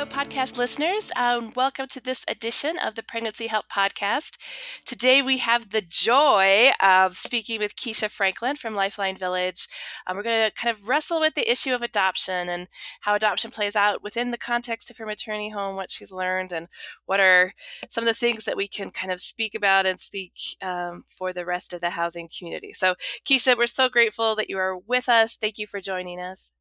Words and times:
Hello, 0.00 0.10
podcast 0.10 0.56
listeners. 0.56 1.12
Um, 1.14 1.52
welcome 1.54 1.86
to 1.88 2.00
this 2.00 2.24
edition 2.26 2.78
of 2.82 2.94
the 2.94 3.02
Pregnancy 3.02 3.48
Help 3.48 3.68
Podcast. 3.68 4.38
Today 4.86 5.20
we 5.20 5.36
have 5.36 5.68
the 5.68 5.82
joy 5.82 6.70
of 6.82 7.18
speaking 7.18 7.60
with 7.60 7.76
Keisha 7.76 8.10
Franklin 8.10 8.56
from 8.56 8.74
Lifeline 8.74 9.18
Village. 9.18 9.68
Um, 10.06 10.16
we're 10.16 10.22
going 10.22 10.48
to 10.48 10.56
kind 10.56 10.74
of 10.74 10.88
wrestle 10.88 11.20
with 11.20 11.34
the 11.34 11.50
issue 11.50 11.74
of 11.74 11.82
adoption 11.82 12.48
and 12.48 12.68
how 13.02 13.14
adoption 13.14 13.50
plays 13.50 13.76
out 13.76 14.02
within 14.02 14.30
the 14.30 14.38
context 14.38 14.90
of 14.90 14.96
her 14.96 15.04
maternity 15.04 15.50
home, 15.50 15.76
what 15.76 15.90
she's 15.90 16.10
learned, 16.10 16.50
and 16.50 16.68
what 17.04 17.20
are 17.20 17.52
some 17.90 18.02
of 18.02 18.08
the 18.08 18.14
things 18.14 18.46
that 18.46 18.56
we 18.56 18.68
can 18.68 18.90
kind 18.90 19.12
of 19.12 19.20
speak 19.20 19.54
about 19.54 19.84
and 19.84 20.00
speak 20.00 20.32
um, 20.62 21.04
for 21.10 21.34
the 21.34 21.44
rest 21.44 21.74
of 21.74 21.82
the 21.82 21.90
housing 21.90 22.26
community. 22.26 22.72
So, 22.72 22.94
Keisha, 23.26 23.54
we're 23.54 23.66
so 23.66 23.90
grateful 23.90 24.34
that 24.36 24.48
you 24.48 24.56
are 24.56 24.78
with 24.78 25.10
us. 25.10 25.36
Thank 25.36 25.58
you 25.58 25.66
for 25.66 25.82
joining 25.82 26.18
us. 26.18 26.52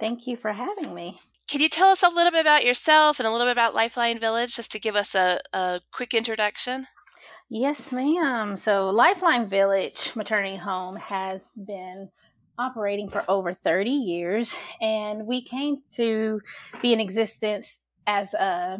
Thank 0.00 0.26
you 0.26 0.36
for 0.36 0.52
having 0.52 0.92
me. 0.96 1.20
Can 1.48 1.62
you 1.62 1.70
tell 1.70 1.88
us 1.88 2.02
a 2.02 2.10
little 2.10 2.30
bit 2.30 2.42
about 2.42 2.66
yourself 2.66 3.18
and 3.18 3.26
a 3.26 3.32
little 3.32 3.46
bit 3.46 3.52
about 3.52 3.74
Lifeline 3.74 4.18
Village, 4.20 4.54
just 4.54 4.70
to 4.72 4.78
give 4.78 4.94
us 4.94 5.14
a, 5.14 5.40
a 5.54 5.80
quick 5.92 6.12
introduction? 6.12 6.86
Yes, 7.48 7.90
ma'am. 7.90 8.54
So, 8.56 8.90
Lifeline 8.90 9.48
Village 9.48 10.12
Maternity 10.14 10.58
Home 10.58 10.96
has 10.96 11.54
been 11.54 12.10
operating 12.58 13.08
for 13.08 13.24
over 13.28 13.54
30 13.54 13.88
years, 13.88 14.54
and 14.82 15.26
we 15.26 15.42
came 15.42 15.78
to 15.94 16.42
be 16.82 16.92
in 16.92 17.00
existence 17.00 17.80
as 18.06 18.34
a 18.34 18.78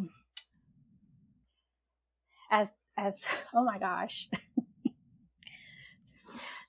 as 2.50 2.70
as 2.98 3.24
oh 3.54 3.64
my 3.64 3.78
gosh 3.78 4.28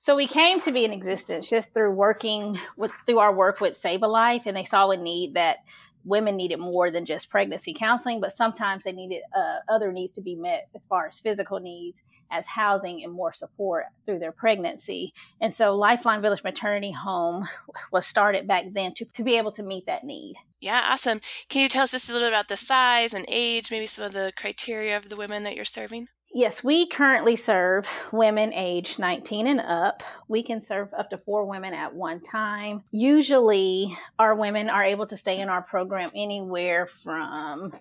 So 0.02 0.16
we 0.16 0.26
came 0.26 0.62
to 0.62 0.72
be 0.72 0.84
in 0.84 0.92
existence 0.92 1.50
just 1.50 1.74
through 1.74 1.92
working 1.92 2.58
with 2.78 2.90
through 3.04 3.18
our 3.18 3.34
work 3.34 3.60
with 3.60 3.76
Save 3.76 4.02
a 4.02 4.08
Life, 4.08 4.46
and 4.46 4.56
they 4.56 4.64
saw 4.64 4.88
a 4.90 4.96
need 4.96 5.34
that 5.34 5.58
women 6.04 6.36
needed 6.36 6.58
more 6.58 6.90
than 6.90 7.04
just 7.04 7.30
pregnancy 7.30 7.74
counseling, 7.74 8.20
but 8.20 8.32
sometimes 8.32 8.84
they 8.84 8.92
needed 8.92 9.22
uh, 9.36 9.58
other 9.68 9.92
needs 9.92 10.12
to 10.12 10.20
be 10.20 10.34
met 10.34 10.68
as 10.74 10.86
far 10.86 11.06
as 11.06 11.20
physical 11.20 11.60
needs, 11.60 12.02
as 12.30 12.46
housing 12.46 13.02
and 13.04 13.12
more 13.12 13.32
support 13.32 13.86
through 14.06 14.18
their 14.18 14.32
pregnancy. 14.32 15.12
And 15.40 15.52
so 15.52 15.74
Lifeline 15.74 16.22
Village 16.22 16.44
Maternity 16.44 16.92
Home 16.92 17.48
was 17.92 18.06
started 18.06 18.46
back 18.46 18.64
then 18.72 18.94
to, 18.94 19.04
to 19.04 19.22
be 19.22 19.36
able 19.36 19.52
to 19.52 19.62
meet 19.62 19.86
that 19.86 20.04
need. 20.04 20.36
Yeah, 20.60 20.86
awesome. 20.90 21.20
Can 21.48 21.62
you 21.62 21.68
tell 21.68 21.84
us 21.84 21.92
just 21.92 22.10
a 22.10 22.12
little 22.12 22.26
bit 22.26 22.34
about 22.34 22.48
the 22.48 22.56
size 22.56 23.14
and 23.14 23.24
age, 23.28 23.70
maybe 23.70 23.86
some 23.86 24.04
of 24.04 24.12
the 24.12 24.32
criteria 24.36 24.96
of 24.96 25.08
the 25.08 25.16
women 25.16 25.42
that 25.44 25.56
you're 25.56 25.64
serving? 25.64 26.08
Yes, 26.32 26.62
we 26.62 26.86
currently 26.86 27.34
serve 27.34 27.88
women 28.12 28.52
aged 28.52 29.00
19 29.00 29.48
and 29.48 29.60
up. 29.60 30.04
We 30.28 30.44
can 30.44 30.62
serve 30.62 30.94
up 30.94 31.10
to 31.10 31.18
four 31.18 31.44
women 31.44 31.74
at 31.74 31.92
one 31.92 32.20
time. 32.20 32.84
Usually, 32.92 33.98
our 34.16 34.36
women 34.36 34.70
are 34.70 34.84
able 34.84 35.08
to 35.08 35.16
stay 35.16 35.40
in 35.40 35.48
our 35.48 35.60
program 35.60 36.10
anywhere 36.14 36.86
from 36.86 37.72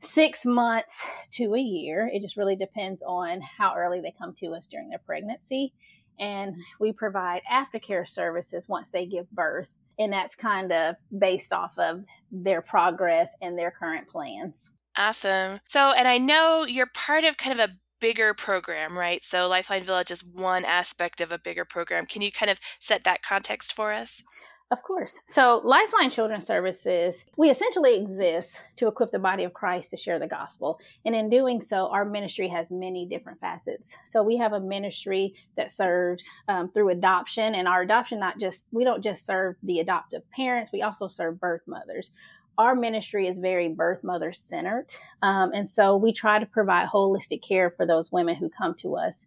six 0.00 0.44
months 0.44 1.06
to 1.32 1.54
a 1.54 1.60
year. 1.60 2.10
It 2.12 2.22
just 2.22 2.36
really 2.36 2.56
depends 2.56 3.04
on 3.06 3.40
how 3.40 3.76
early 3.76 4.00
they 4.00 4.12
come 4.18 4.34
to 4.38 4.48
us 4.48 4.66
during 4.66 4.88
their 4.88 4.98
pregnancy. 4.98 5.72
And 6.18 6.56
we 6.80 6.92
provide 6.92 7.42
aftercare 7.50 8.06
services 8.06 8.68
once 8.68 8.90
they 8.90 9.06
give 9.06 9.30
birth. 9.30 9.78
And 9.96 10.12
that's 10.12 10.34
kind 10.34 10.72
of 10.72 10.96
based 11.16 11.52
off 11.52 11.78
of 11.78 12.04
their 12.32 12.62
progress 12.62 13.36
and 13.40 13.56
their 13.56 13.70
current 13.70 14.08
plans. 14.08 14.72
Awesome. 14.96 15.60
So, 15.66 15.92
and 15.92 16.08
I 16.08 16.18
know 16.18 16.66
you're 16.66 16.86
part 16.86 17.24
of 17.24 17.36
kind 17.36 17.58
of 17.58 17.70
a 17.70 17.74
bigger 18.02 18.34
program, 18.34 18.98
right? 18.98 19.22
So 19.22 19.48
Lifeline 19.48 19.84
Village 19.84 20.10
is 20.10 20.24
one 20.24 20.64
aspect 20.64 21.20
of 21.20 21.30
a 21.30 21.38
bigger 21.38 21.64
program. 21.64 22.04
Can 22.04 22.20
you 22.20 22.32
kind 22.32 22.50
of 22.50 22.58
set 22.80 23.04
that 23.04 23.22
context 23.22 23.72
for 23.72 23.92
us? 23.92 24.24
Of 24.72 24.82
course. 24.82 25.20
So, 25.26 25.60
Lifeline 25.64 26.10
Children's 26.10 26.46
Services, 26.46 27.26
we 27.36 27.50
essentially 27.50 27.94
exist 27.94 28.62
to 28.76 28.88
equip 28.88 29.10
the 29.10 29.18
body 29.18 29.44
of 29.44 29.52
Christ 29.52 29.90
to 29.90 29.98
share 29.98 30.18
the 30.18 30.26
gospel. 30.26 30.80
And 31.04 31.14
in 31.14 31.28
doing 31.28 31.60
so, 31.60 31.88
our 31.88 32.06
ministry 32.06 32.48
has 32.48 32.70
many 32.70 33.04
different 33.04 33.38
facets. 33.38 33.98
So, 34.06 34.22
we 34.22 34.38
have 34.38 34.54
a 34.54 34.60
ministry 34.60 35.34
that 35.58 35.70
serves 35.70 36.26
um, 36.48 36.70
through 36.72 36.88
adoption, 36.88 37.54
and 37.54 37.68
our 37.68 37.82
adoption, 37.82 38.18
not 38.18 38.40
just, 38.40 38.64
we 38.72 38.82
don't 38.82 39.04
just 39.04 39.26
serve 39.26 39.56
the 39.62 39.80
adoptive 39.80 40.22
parents, 40.30 40.72
we 40.72 40.80
also 40.80 41.06
serve 41.06 41.38
birth 41.38 41.64
mothers 41.66 42.10
our 42.58 42.74
ministry 42.74 43.26
is 43.28 43.38
very 43.38 43.68
birth 43.68 44.04
mother 44.04 44.32
centered. 44.32 44.86
Um, 45.22 45.52
and 45.52 45.68
so 45.68 45.96
we 45.96 46.12
try 46.12 46.38
to 46.38 46.46
provide 46.46 46.88
holistic 46.88 47.42
care 47.46 47.70
for 47.70 47.86
those 47.86 48.12
women 48.12 48.36
who 48.36 48.48
come 48.48 48.74
to 48.76 48.96
us 48.96 49.26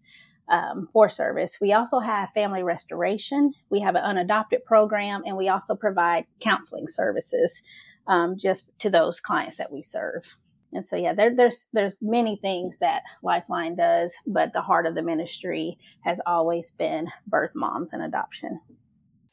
um, 0.50 0.90
for 0.94 1.10
service. 1.10 1.58
We 1.60 1.74
also 1.74 2.00
have 2.00 2.30
family 2.32 2.64
restoration, 2.64 3.54
we 3.70 3.80
have 3.80 3.96
an 3.96 4.04
unadopted 4.04 4.64
program, 4.66 5.24
and 5.26 5.36
we 5.38 5.50
also 5.50 5.76
provide 5.76 6.26
counseling 6.40 6.88
services 6.88 7.64
um, 8.08 8.38
just 8.38 8.78
to 8.80 8.90
those 8.90 9.20
clients 9.20 9.58
that 9.58 9.72
we 9.72 9.82
serve. 9.82 10.38
And 10.72 10.86
so, 10.86 10.96
yeah, 10.98 11.14
there, 11.14 11.34
there's 11.34 11.68
there's 11.74 12.00
many 12.02 12.36
things 12.36 12.80
that 12.80 13.04
Lifeline 13.24 13.76
does, 13.76 14.14
but 14.28 14.52
the 14.52 14.62
heart 14.62 14.86
of 14.86 14.94
the 14.94 15.02
ministry 15.02 15.78
has 16.02 16.20
always 16.26 16.72
been 16.72 17.08
birth 17.26 17.52
moms 17.56 17.94
and 17.94 18.04
adoption. 18.04 18.60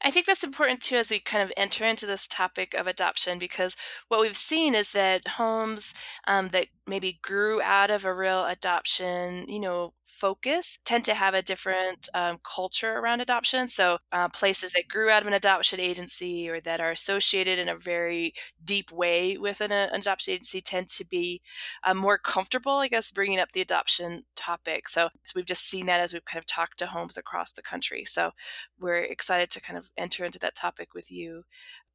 I 0.05 0.11
think 0.11 0.27
that's 0.27 0.45
important 0.45 0.81
too 0.83 0.97
as 0.97 1.11
we 1.11 1.21
kind 1.21 1.43
of 1.43 1.53
enter 1.57 1.85
into 1.85 2.07
this 2.07 2.27
topic 2.27 2.75
of 2.75 2.87
adoption 2.87 3.39
because 3.39 3.77
what 4.09 4.21
we've 4.21 4.37
seen 4.37 4.75
is 4.75 4.91
that 4.93 5.27
homes 5.29 5.95
um, 6.27 6.49
that 6.49 6.67
maybe 6.87 7.19
grew 7.23 7.63
out 7.63 7.91
of 7.91 8.05
a 8.05 8.15
real 8.15 8.45
adoption, 8.47 9.49
you 9.49 9.61
know, 9.61 9.95
focus 10.13 10.79
tend 10.85 11.05
to 11.07 11.15
have 11.15 11.35
a 11.35 11.43
different 11.43 12.09
um, 12.15 12.39
culture 12.45 12.99
around 12.99 13.21
adoption. 13.21 13.67
So, 13.69 13.99
uh, 14.13 14.29
places 14.29 14.73
that 14.73 14.89
grew 14.89 15.11
out 15.11 15.23
of 15.23 15.29
an 15.29 15.35
adoption 15.35 15.81
agency 15.81 16.49
or 16.49 16.61
that 16.61 16.81
are 16.81 16.91
associated 16.91 17.59
in 17.59 17.69
a 17.69 17.77
very 17.77 18.35
deep 18.65 18.93
way 18.93 19.37
with 19.39 19.61
an, 19.61 19.73
uh, 19.73 19.89
an 19.93 20.01
adoption 20.01 20.35
agency 20.35 20.61
tend 20.61 20.89
to 20.91 21.05
be 21.07 21.41
uh, 21.85 21.95
more 21.95 22.19
comfortable, 22.19 22.75
I 22.79 22.89
guess, 22.89 23.11
bringing 23.11 23.39
up 23.41 23.53
the 23.53 23.63
adoption 23.63 24.25
topic. 24.37 24.89
So, 24.89 25.09
so, 25.25 25.33
we've 25.37 25.47
just 25.47 25.69
seen 25.69 25.87
that 25.87 26.01
as 26.01 26.13
we've 26.13 26.25
kind 26.25 26.39
of 26.39 26.47
talked 26.47 26.79
to 26.79 26.87
homes 26.87 27.17
across 27.17 27.53
the 27.53 27.63
country. 27.63 28.05
So, 28.05 28.33
we're 28.79 28.99
excited 28.99 29.51
to 29.51 29.61
kind 29.61 29.79
of 29.79 29.91
enter 29.97 30.25
into 30.25 30.39
that 30.41 30.55
topic 30.55 30.95
with 30.95 31.11
you 31.11 31.45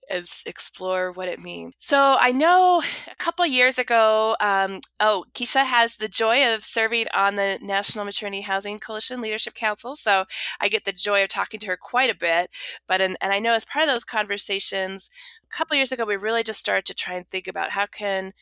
and 0.10 0.28
explore 0.46 1.12
what 1.12 1.28
it 1.28 1.40
means. 1.40 1.74
So 1.80 2.18
I 2.20 2.32
know 2.32 2.82
a 3.12 3.16
couple 3.16 3.46
years 3.46 3.78
ago, 3.78 4.36
um, 4.40 4.82
oh, 5.00 5.26
Keisha 5.34 5.66
has 5.66 5.96
the 5.96 6.08
joy 6.08 6.54
of 6.54 6.66
serving 6.66 7.08
on 7.14 7.36
the 7.36 7.60
National 7.62 8.06
Maternity 8.06 8.42
Housing 8.42 8.80
Coalition 8.80 9.22
Leadership 9.22 9.54
Council. 9.54 9.96
So 9.96 10.26
I 10.62 10.70
get 10.70 10.86
the 10.86 10.94
joy 10.94 11.24
of 11.24 11.30
talking 11.30 11.60
to 11.62 11.68
her 11.68 11.78
quite 11.78 12.10
a 12.10 12.16
bit. 12.16 12.50
But 12.88 13.02
and 13.02 13.18
I 13.22 13.40
know 13.40 13.54
as 13.54 13.66
part 13.66 13.84
of 13.84 13.94
those 13.94 14.06
conversations, 14.06 15.10
a 15.44 15.56
couple 15.56 15.78
years 15.78 15.92
ago, 15.92 16.06
we 16.06 16.16
really 16.16 16.44
just 16.44 16.60
started 16.60 16.86
to 16.86 16.94
try 16.94 17.16
and 17.16 17.28
think 17.28 17.48
about 17.48 17.72
how 17.72 17.86
can 17.86 18.34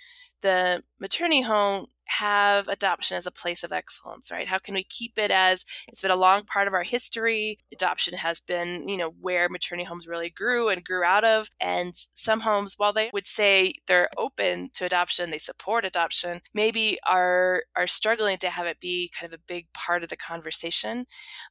the 0.41 0.83
maternity 0.99 1.41
home 1.41 1.87
have 2.05 2.67
adoption 2.67 3.17
as 3.17 3.25
a 3.25 3.31
place 3.31 3.63
of 3.63 3.71
excellence, 3.71 4.31
right? 4.31 4.47
How 4.47 4.59
can 4.59 4.75
we 4.75 4.83
keep 4.83 5.17
it 5.17 5.31
as 5.31 5.65
it's 5.87 6.01
been 6.01 6.11
a 6.11 6.15
long 6.15 6.43
part 6.43 6.67
of 6.67 6.73
our 6.73 6.83
history? 6.83 7.59
Adoption 7.73 8.15
has 8.15 8.39
been, 8.39 8.87
you 8.87 8.97
know, 8.97 9.13
where 9.19 9.49
maternity 9.49 9.85
homes 9.85 10.07
really 10.07 10.29
grew 10.29 10.69
and 10.69 10.83
grew 10.83 11.03
out 11.03 11.23
of. 11.23 11.49
And 11.59 11.95
some 12.13 12.41
homes, 12.41 12.75
while 12.77 12.93
they 12.93 13.09
would 13.13 13.27
say 13.27 13.73
they're 13.87 14.09
open 14.17 14.69
to 14.73 14.85
adoption, 14.85 15.31
they 15.31 15.37
support 15.37 15.85
adoption, 15.85 16.41
maybe 16.53 16.97
are 17.09 17.63
are 17.75 17.87
struggling 17.87 18.37
to 18.37 18.49
have 18.49 18.67
it 18.67 18.79
be 18.79 19.09
kind 19.17 19.31
of 19.31 19.39
a 19.39 19.43
big 19.47 19.71
part 19.73 20.03
of 20.03 20.09
the 20.09 20.17
conversation. 20.17 21.05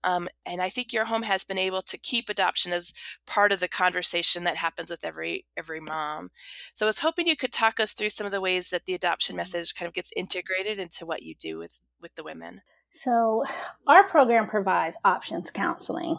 Um, 0.05 0.29
and 0.47 0.63
I 0.63 0.69
think 0.69 0.93
your 0.93 1.07
home 1.07 1.23
has 1.23 1.45
been 1.45 1.59
able 1.59 1.83
to 1.83 1.99
keep 1.99 2.29
adoption 2.29 2.73
as 2.73 2.93
part 3.27 3.53
of 3.53 3.61
the 3.61 3.69
conversation 3.69 4.45
that 4.45 4.57
happens 4.57 4.91
with 4.91 5.05
every 5.05 5.47
every 5.57 5.81
mom. 5.81 6.31
So 6.75 6.87
I 6.87 6.89
was 6.89 7.01
hoping 7.01 7.27
you 7.27 7.37
could 7.37 7.53
talk 7.53 7.81
us 7.81 7.93
through 7.93 8.11
some 8.11 8.27
of 8.27 8.33
the 8.33 8.41
ways 8.41 8.71
that 8.71 8.87
the 8.87 8.95
adoption 8.95 9.35
mm-hmm. 9.35 9.39
message 9.39 9.75
kind 9.75 9.89
of 9.89 9.95
gets 9.95 10.11
integrated 10.17 10.44
integrated 10.45 10.79
into 10.79 11.07
what 11.07 11.23
you 11.23 11.35
do 11.35 11.59
with 11.59 11.81
with 12.01 12.15
the 12.15 12.25
women? 12.25 12.63
So, 12.93 13.45
our 13.87 14.07
program 14.09 14.49
provides 14.49 14.97
options 15.05 15.51
counseling. 15.51 16.19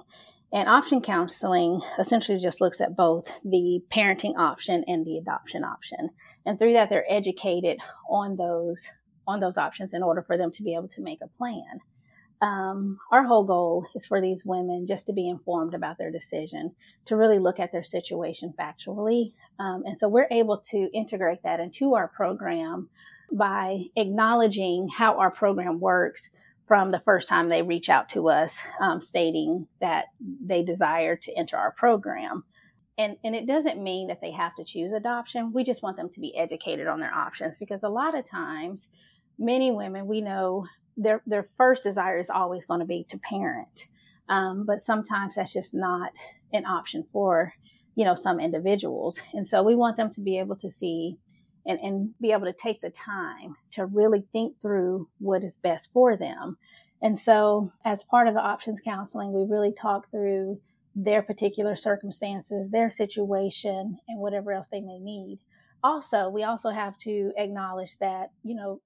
And 0.53 0.69
option 0.69 1.02
counseling 1.02 1.81
essentially 2.00 2.38
just 2.38 2.62
looks 2.62 2.80
at 2.80 2.95
both 2.95 3.31
the 3.44 3.81
parenting 3.92 4.38
option 4.38 4.83
and 4.88 5.06
the 5.06 5.18
adoption 5.18 5.63
option. 5.63 6.12
And 6.45 6.57
through 6.57 6.74
that 6.74 6.89
they're 6.89 7.12
educated 7.12 7.80
on 8.10 8.38
those 8.38 8.88
on 9.27 9.39
those 9.39 9.57
options 9.57 9.94
in 9.94 10.04
order 10.04 10.22
for 10.22 10.38
them 10.38 10.51
to 10.51 10.63
be 10.63 10.75
able 10.75 10.88
to 10.89 11.01
make 11.01 11.19
a 11.22 11.38
plan. 11.38 11.80
Um, 12.42 13.00
our 13.12 13.24
whole 13.24 13.44
goal 13.44 13.88
is 13.95 14.06
for 14.06 14.22
these 14.22 14.45
women 14.45 14.86
just 14.88 15.07
to 15.07 15.13
be 15.13 15.27
informed 15.27 15.74
about 15.74 15.98
their 15.98 16.12
decision, 16.12 16.75
to 17.06 17.16
really 17.16 17.39
look 17.39 17.60
at 17.60 17.72
their 17.72 17.83
situation 17.83 18.54
factually. 18.60 19.33
Um, 19.57 19.83
and 19.86 19.98
so 19.98 20.07
we're 20.07 20.27
able 20.30 20.60
to 20.69 20.89
integrate 20.94 21.42
that 21.44 21.60
into 21.60 21.95
our 21.95 22.07
program 22.07 22.89
by 23.31 23.86
acknowledging 23.95 24.88
how 24.88 25.18
our 25.18 25.31
program 25.31 25.80
works 25.80 26.30
from 26.63 26.92
the 26.92 27.00
first 27.00 27.30
time 27.30 27.48
they 27.48 27.62
reach 27.62 27.89
out 27.89 28.10
to 28.10 28.27
us, 28.30 28.63
um, 28.81 29.00
stating 29.00 29.68
that 29.81 30.06
they 30.19 30.63
desire 30.63 31.16
to 31.16 31.33
enter 31.38 31.57
our 31.57 31.72
program. 31.72 32.44
And, 32.98 33.18
and 33.24 33.36
it 33.36 33.45
doesn't 33.45 33.81
mean 33.81 34.07
that 34.07 34.22
they 34.22 34.31
have 34.31 34.56
to 34.56 34.63
choose 34.63 34.92
adoption. 34.92 35.51
We 35.54 35.63
just 35.63 35.83
want 35.83 35.98
them 35.98 36.10
to 36.10 36.19
be 36.19 36.36
educated 36.36 36.88
on 36.88 37.00
their 37.00 37.13
options 37.13 37.57
because 37.57 37.83
a 37.83 37.89
lot 37.89 38.18
of 38.18 38.25
times, 38.25 38.89
many 39.38 39.72
women 39.72 40.07
we 40.07 40.22
know 40.22 40.66
their 40.98 41.22
their 41.25 41.48
first 41.57 41.83
desire 41.83 42.18
is 42.18 42.30
always 42.30 42.66
going 42.66 42.80
to 42.80 42.86
be 42.86 43.04
to 43.10 43.18
parent, 43.18 43.88
um, 44.30 44.66
but 44.66 44.80
sometimes 44.80 45.36
that's 45.36 45.54
just 45.54 45.74
not 45.74 46.13
an 46.54 46.66
option 46.66 47.06
for 47.12 47.54
you 47.95 48.06
know 48.06 48.16
some 48.16 48.39
individuals. 48.39 49.22
And 49.33 49.45
so 49.45 49.62
we 49.62 49.75
want 49.75 49.98
them 49.98 50.10
to 50.12 50.22
be 50.22 50.39
able 50.39 50.56
to 50.57 50.72
see 50.72 51.18
and, 51.65 51.79
and 51.79 52.13
be 52.19 52.31
able 52.31 52.45
to 52.45 52.53
take 52.53 52.81
the 52.81 52.89
time 52.89 53.56
to 53.71 53.85
really 53.85 54.25
think 54.31 54.62
through 54.62 55.09
what 55.19 55.44
is 55.44 55.57
best 55.57 55.91
for 55.91 56.15
them. 56.15 56.57
And 57.01 57.17
so, 57.17 57.71
as 57.83 58.03
part 58.03 58.27
of 58.27 58.33
the 58.33 58.41
options 58.41 58.81
counseling, 58.81 59.33
we 59.33 59.44
really 59.44 59.73
talk 59.73 60.09
through 60.09 60.59
their 60.95 61.21
particular 61.21 61.75
circumstances, 61.75 62.69
their 62.69 62.89
situation, 62.89 63.97
and 64.07 64.19
whatever 64.19 64.53
else 64.53 64.67
they 64.71 64.81
may 64.81 65.00
need. 65.00 65.39
Also, 65.83 66.29
we 66.29 66.44
also 66.44 66.69
have 66.69 66.97
to 67.00 67.31
acknowledge 67.38 67.97
that, 67.97 68.31
you 68.44 68.56
know, 68.56 68.81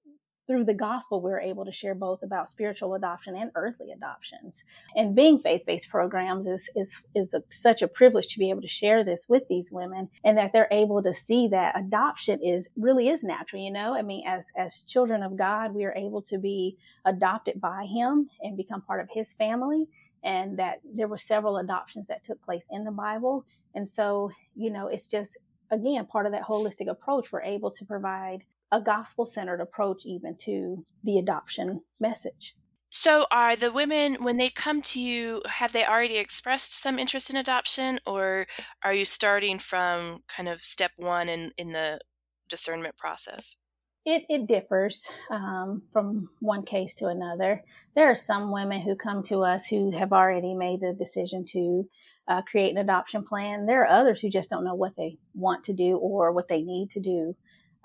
through 0.50 0.64
the 0.64 0.74
gospel, 0.74 1.20
we're 1.20 1.38
able 1.38 1.64
to 1.64 1.70
share 1.70 1.94
both 1.94 2.24
about 2.24 2.48
spiritual 2.48 2.94
adoption 2.94 3.36
and 3.36 3.52
earthly 3.54 3.92
adoptions. 3.92 4.64
And 4.96 5.14
being 5.14 5.38
faith-based 5.38 5.88
programs 5.88 6.48
is 6.48 6.68
is 6.74 7.00
is 7.14 7.34
a, 7.34 7.44
such 7.50 7.82
a 7.82 7.86
privilege 7.86 8.26
to 8.32 8.38
be 8.40 8.50
able 8.50 8.62
to 8.62 8.66
share 8.66 9.04
this 9.04 9.26
with 9.28 9.46
these 9.48 9.70
women, 9.70 10.08
and 10.24 10.36
that 10.36 10.52
they're 10.52 10.66
able 10.72 11.04
to 11.04 11.14
see 11.14 11.46
that 11.48 11.78
adoption 11.78 12.40
is 12.42 12.68
really 12.76 13.10
is 13.10 13.22
natural. 13.22 13.62
You 13.62 13.70
know, 13.70 13.94
I 13.94 14.02
mean, 14.02 14.24
as 14.26 14.50
as 14.56 14.80
children 14.80 15.22
of 15.22 15.36
God, 15.36 15.72
we 15.72 15.84
are 15.84 15.94
able 15.94 16.22
to 16.22 16.36
be 16.36 16.76
adopted 17.04 17.60
by 17.60 17.84
Him 17.84 18.28
and 18.42 18.56
become 18.56 18.82
part 18.82 19.00
of 19.00 19.08
His 19.12 19.32
family. 19.32 19.86
And 20.24 20.58
that 20.58 20.80
there 20.84 21.06
were 21.06 21.16
several 21.16 21.58
adoptions 21.58 22.08
that 22.08 22.24
took 22.24 22.42
place 22.42 22.66
in 22.72 22.82
the 22.82 22.90
Bible. 22.90 23.46
And 23.76 23.88
so, 23.88 24.32
you 24.56 24.70
know, 24.70 24.88
it's 24.88 25.06
just 25.06 25.38
again 25.70 26.06
part 26.06 26.26
of 26.26 26.32
that 26.32 26.42
holistic 26.42 26.88
approach 26.88 27.30
we're 27.30 27.40
able 27.42 27.70
to 27.70 27.84
provide 27.84 28.42
a 28.72 28.80
gospel 28.80 29.26
centered 29.26 29.60
approach 29.60 30.04
even 30.06 30.36
to 30.36 30.84
the 31.04 31.18
adoption 31.18 31.82
message. 31.98 32.54
So, 32.92 33.26
are 33.30 33.54
the 33.54 33.70
women, 33.70 34.16
when 34.20 34.36
they 34.36 34.50
come 34.50 34.82
to 34.82 35.00
you, 35.00 35.42
have 35.46 35.72
they 35.72 35.86
already 35.86 36.16
expressed 36.16 36.76
some 36.76 36.98
interest 36.98 37.30
in 37.30 37.36
adoption, 37.36 38.00
or 38.04 38.48
are 38.82 38.92
you 38.92 39.04
starting 39.04 39.60
from 39.60 40.24
kind 40.26 40.48
of 40.48 40.64
step 40.64 40.90
one 40.96 41.28
in, 41.28 41.52
in 41.56 41.70
the 41.70 42.00
discernment 42.48 42.96
process? 42.96 43.56
It, 44.04 44.24
it 44.28 44.48
differs 44.48 45.08
um, 45.30 45.82
from 45.92 46.30
one 46.40 46.64
case 46.64 46.94
to 46.96 47.06
another. 47.06 47.62
There 47.94 48.10
are 48.10 48.16
some 48.16 48.50
women 48.50 48.80
who 48.80 48.96
come 48.96 49.22
to 49.24 49.44
us 49.44 49.66
who 49.66 49.92
have 49.96 50.12
already 50.12 50.54
made 50.54 50.80
the 50.80 50.92
decision 50.92 51.44
to 51.50 51.88
uh, 52.26 52.42
create 52.42 52.70
an 52.70 52.78
adoption 52.78 53.22
plan. 53.22 53.66
There 53.66 53.82
are 53.82 54.00
others 54.00 54.20
who 54.20 54.30
just 54.30 54.50
don't 54.50 54.64
know 54.64 54.74
what 54.74 54.96
they 54.96 55.18
want 55.34 55.64
to 55.64 55.74
do 55.74 55.96
or 55.96 56.32
what 56.32 56.48
they 56.48 56.62
need 56.62 56.90
to 56.92 57.00
do. 57.00 57.36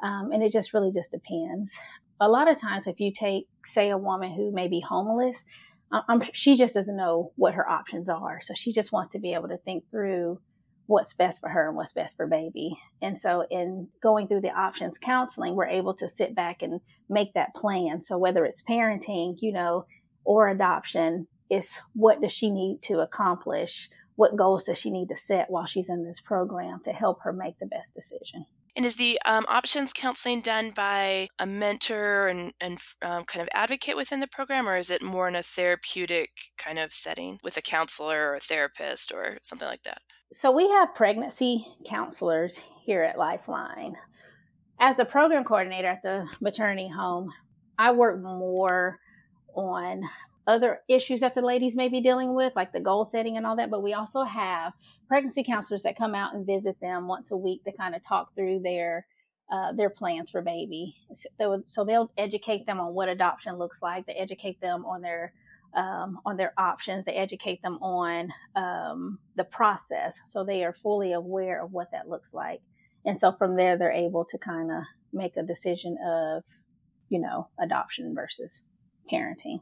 Um, 0.04 0.32
and 0.32 0.44
it 0.44 0.52
just 0.52 0.74
really 0.74 0.92
just 0.92 1.12
depends. 1.12 1.78
A 2.20 2.30
lot 2.30 2.50
of 2.50 2.60
times, 2.60 2.88
if 2.88 3.00
you 3.00 3.12
take, 3.12 3.48
say, 3.66 3.90
a 3.90 3.98
woman 3.98 4.34
who 4.34 4.52
may 4.52 4.68
be 4.68 4.82
homeless, 4.82 5.44
I'm, 5.92 6.22
she 6.34 6.56
just 6.56 6.74
doesn't 6.74 6.98
know 6.98 7.32
what 7.36 7.54
her 7.54 7.70
options 7.70 8.10
are. 8.10 8.40
So 8.42 8.54
she 8.56 8.74
just 8.74 8.92
wants 8.92 9.12
to 9.12 9.20
be 9.20 9.34
able 9.34 9.50
to 9.50 9.58
think 9.58 9.90
through 9.90 10.40
what's 10.88 11.14
best 11.14 11.42
for 11.42 11.50
her 11.50 11.68
and 11.68 11.76
what's 11.76 11.94
best 11.94 12.16
for 12.16 12.28
baby. 12.28 12.78
And 13.02 13.18
so 13.18 13.46
in 13.50 13.88
going 14.04 14.28
through 14.28 14.42
the 14.42 14.52
options 14.52 14.98
counseling, 14.98 15.56
we're 15.56 15.68
able 15.68 15.96
to 15.96 16.08
sit 16.08 16.36
back 16.36 16.62
and 16.62 16.82
make 17.10 17.34
that 17.34 17.56
plan. 17.56 18.02
So 18.02 18.18
whether 18.18 18.46
it's 18.46 18.64
parenting, 18.64 19.36
you 19.40 19.52
know, 19.52 19.86
or 20.24 20.48
adoption, 20.48 21.28
it's 21.50 21.80
what 21.94 22.22
does 22.22 22.32
she 22.32 22.50
need 22.50 22.82
to 22.84 23.00
accomplish? 23.00 23.90
What 24.16 24.36
goals 24.36 24.64
does 24.66 24.78
she 24.78 24.92
need 24.92 25.10
to 25.10 25.16
set 25.16 25.50
while 25.50 25.66
she's 25.66 25.90
in 25.90 26.06
this 26.06 26.20
program 26.20 26.82
to 26.86 26.92
help 26.92 27.22
her 27.24 27.34
make 27.34 27.60
the 27.60 27.66
best 27.66 27.94
decision? 27.94 28.46
And 28.76 28.86
is 28.86 28.96
the 28.96 29.20
um, 29.26 29.46
options 29.48 29.94
counseling 29.94 30.42
done 30.42 30.72
by 30.72 31.30
a 31.40 31.46
mentor 31.46 32.28
and, 32.28 32.52
and 32.60 32.78
um, 33.02 33.24
kind 33.24 33.42
of 33.42 33.48
advocate 33.54 33.96
within 33.96 34.20
the 34.20 34.28
program, 34.28 34.68
or 34.68 34.76
is 34.76 34.90
it 34.90 35.02
more 35.02 35.30
in 35.30 35.36
a 35.36 35.44
therapeutic 35.44 36.30
kind 36.58 36.78
of 36.78 36.92
setting 36.92 37.40
with 37.42 37.56
a 37.56 37.62
counselor 37.62 38.32
or 38.32 38.36
a 38.36 38.40
therapist 38.40 39.14
or 39.14 39.38
something 39.44 39.68
like 39.68 39.84
that? 39.84 40.00
So 40.34 40.52
we 40.52 40.70
have 40.70 40.94
pregnancy 40.94 41.66
counselors 41.86 42.66
here 42.84 43.04
at 43.04 43.18
Lifeline. 43.18 43.96
As 44.80 44.98
the 44.98 45.06
program 45.06 45.46
coordinator 45.46 45.88
at 45.88 46.04
the 46.04 46.28
maternity 46.42 46.90
home, 46.90 47.32
I 47.80 47.92
work 47.94 48.22
more 48.22 49.00
on 49.54 50.02
other 50.48 50.82
issues 50.88 51.22
that 51.22 51.36
the 51.36 51.42
ladies 51.42 51.76
may 51.76 51.90
be 51.90 52.02
dealing 52.02 52.36
with, 52.36 52.54
like 52.56 52.72
the 52.72 52.80
goal 52.80 53.06
setting 53.06 53.38
and 53.38 53.46
all 53.46 53.56
that. 53.56 53.72
But 53.72 53.84
we 53.84 53.94
also 53.94 54.24
have 54.24 54.74
pregnancy 55.08 55.44
counselors 55.44 55.84
that 55.84 55.98
come 55.98 56.14
out 56.14 56.36
and 56.36 56.46
visit 56.46 56.80
them 56.80 57.08
once 57.08 57.32
a 57.32 57.38
week 57.38 57.64
to 57.64 57.72
kind 57.72 57.96
of 57.96 58.04
talk 58.04 58.36
through 58.36 58.62
their 58.64 59.06
uh, 59.52 59.72
their 59.74 59.92
plans 59.92 60.32
for 60.32 60.42
baby. 60.42 60.96
So, 61.40 61.62
so 61.68 61.86
they'll 61.86 62.12
educate 62.18 62.66
them 62.66 62.80
on 62.80 62.96
what 62.96 63.10
adoption 63.10 63.58
looks 63.58 63.80
like. 63.80 64.08
They 64.08 64.14
educate 64.14 64.60
them 64.60 64.86
on 64.86 65.02
their 65.02 65.34
um, 65.76 66.20
on 66.26 66.38
their 66.38 66.54
options. 66.58 67.06
They 67.06 67.14
educate 67.14 67.62
them 67.62 67.78
on 67.82 68.34
um, 68.56 69.20
the 69.36 69.44
process, 69.44 70.20
so 70.26 70.44
they 70.44 70.64
are 70.64 70.74
fully 70.74 71.14
aware 71.14 71.62
of 71.64 71.72
what 71.72 71.92
that 71.92 72.10
looks 72.10 72.34
like. 72.34 72.62
And 73.04 73.18
so 73.18 73.32
from 73.34 73.56
there, 73.56 73.78
they're 73.78 73.92
able 73.92 74.26
to 74.26 74.38
kind 74.38 74.72
of 74.72 74.84
make 75.14 75.38
a 75.38 75.44
decision 75.44 75.98
of, 76.04 76.44
you 77.10 77.20
know, 77.20 77.50
adoption 77.60 78.16
versus 78.16 78.64
parenting 79.12 79.60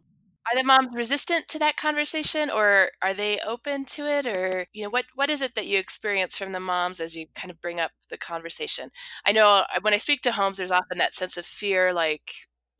are 0.51 0.57
the 0.57 0.63
moms 0.63 0.94
resistant 0.94 1.48
to 1.48 1.60
that 1.60 1.78
conversation 1.78 2.50
or 2.50 2.90
are 3.01 3.13
they 3.13 3.40
open 3.40 3.86
to 3.86 4.06
it 4.06 4.28
or 4.28 4.68
you 4.74 4.84
know 4.84 4.90
what 4.90 5.06
what 5.16 5.30
is 5.30 5.42
it 5.42 5.56
that 5.56 5.68
you 5.68 5.78
experience 5.78 6.38
from 6.38 6.51
the 6.51 6.60
moms 6.60 7.00
as 7.00 7.16
you 7.16 7.28
kind 7.36 7.51
of 7.51 7.62
bring 7.62 7.80
up 7.80 7.92
the 8.10 8.18
conversation? 8.18 8.90
I 9.25 9.31
know 9.31 9.50
uh, 9.50 9.66
when 9.81 9.94
i 9.94 9.98
speak 9.98 10.22
to 10.24 10.31
homes 10.31 10.57
there's 10.57 10.72
often 10.72 10.98
that 10.98 11.13
sense 11.13 11.38
of 11.38 11.45
fear 11.45 11.94
like 11.94 12.31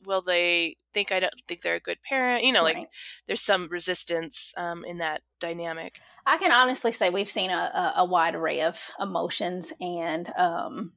will 0.06 0.22
they 0.22 0.76
think 0.94 1.12
i 1.12 1.20
don't 1.20 1.34
think 1.48 1.62
they're 1.62 1.76
a 1.76 1.80
good 1.80 2.02
parent? 2.04 2.44
You 2.44 2.52
know 2.52 2.64
right. 2.64 2.78
like 2.78 2.88
there's 3.28 3.42
some 3.42 3.68
resistance 3.70 4.54
um, 4.58 4.84
in 4.86 4.98
that 4.98 5.22
dynamic. 5.40 6.00
I 6.26 6.38
can 6.38 6.52
honestly 6.52 6.92
say 6.92 7.10
we've 7.10 7.30
seen 7.30 7.50
a, 7.50 7.94
a 7.98 8.06
wide 8.06 8.36
array 8.36 8.62
of 8.62 8.90
emotions 9.00 9.74
and 9.80 10.32
um 10.38 10.94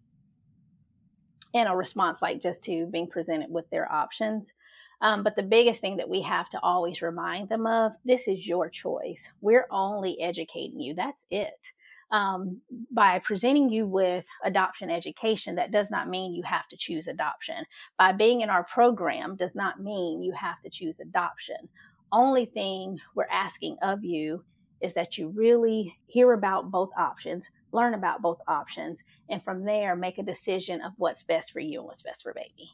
and 1.54 1.68
a 1.68 1.76
response 1.76 2.20
like 2.20 2.40
just 2.40 2.64
to 2.64 2.86
being 2.86 3.08
presented 3.08 3.50
with 3.50 3.68
their 3.70 3.90
options 3.90 4.54
um, 5.00 5.22
but 5.22 5.36
the 5.36 5.42
biggest 5.42 5.80
thing 5.80 5.96
that 5.98 6.08
we 6.08 6.22
have 6.22 6.48
to 6.50 6.60
always 6.62 7.02
remind 7.02 7.48
them 7.48 7.66
of 7.66 7.92
this 8.04 8.28
is 8.28 8.46
your 8.46 8.70
choice. 8.70 9.30
We're 9.40 9.66
only 9.70 10.20
educating 10.20 10.80
you. 10.80 10.94
That's 10.94 11.26
it. 11.30 11.72
Um, 12.12 12.60
by 12.92 13.18
presenting 13.18 13.68
you 13.68 13.86
with 13.86 14.24
adoption 14.44 14.90
education, 14.90 15.56
that 15.56 15.72
does 15.72 15.90
not 15.90 16.08
mean 16.08 16.34
you 16.34 16.44
have 16.44 16.68
to 16.68 16.76
choose 16.76 17.08
adoption. 17.08 17.64
By 17.98 18.12
being 18.12 18.42
in 18.42 18.50
our 18.50 18.64
program 18.64 19.36
does 19.36 19.54
not 19.54 19.80
mean 19.80 20.22
you 20.22 20.32
have 20.32 20.60
to 20.62 20.70
choose 20.70 21.00
adoption. 21.00 21.68
Only 22.12 22.46
thing 22.46 23.00
we're 23.14 23.26
asking 23.30 23.76
of 23.82 24.04
you 24.04 24.44
is 24.80 24.94
that 24.94 25.18
you 25.18 25.28
really 25.28 25.96
hear 26.06 26.32
about 26.32 26.70
both 26.70 26.90
options, 26.96 27.50
learn 27.72 27.94
about 27.94 28.22
both 28.22 28.38
options, 28.46 29.04
and 29.28 29.42
from 29.42 29.64
there 29.64 29.96
make 29.96 30.18
a 30.18 30.22
decision 30.22 30.80
of 30.82 30.92
what's 30.98 31.22
best 31.22 31.52
for 31.52 31.60
you 31.60 31.80
and 31.80 31.88
what's 31.88 32.02
best 32.02 32.22
for 32.22 32.32
baby. 32.32 32.70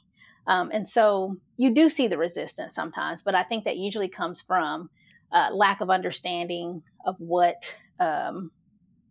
Um, 0.46 0.70
and 0.72 0.86
so 0.86 1.36
you 1.56 1.70
do 1.72 1.88
see 1.88 2.08
the 2.08 2.18
resistance 2.18 2.74
sometimes, 2.74 3.22
but 3.22 3.34
I 3.34 3.42
think 3.42 3.64
that 3.64 3.76
usually 3.76 4.08
comes 4.08 4.40
from 4.40 4.90
uh, 5.32 5.50
lack 5.52 5.80
of 5.80 5.90
understanding 5.90 6.82
of 7.06 7.16
what 7.18 7.76
um, 8.00 8.50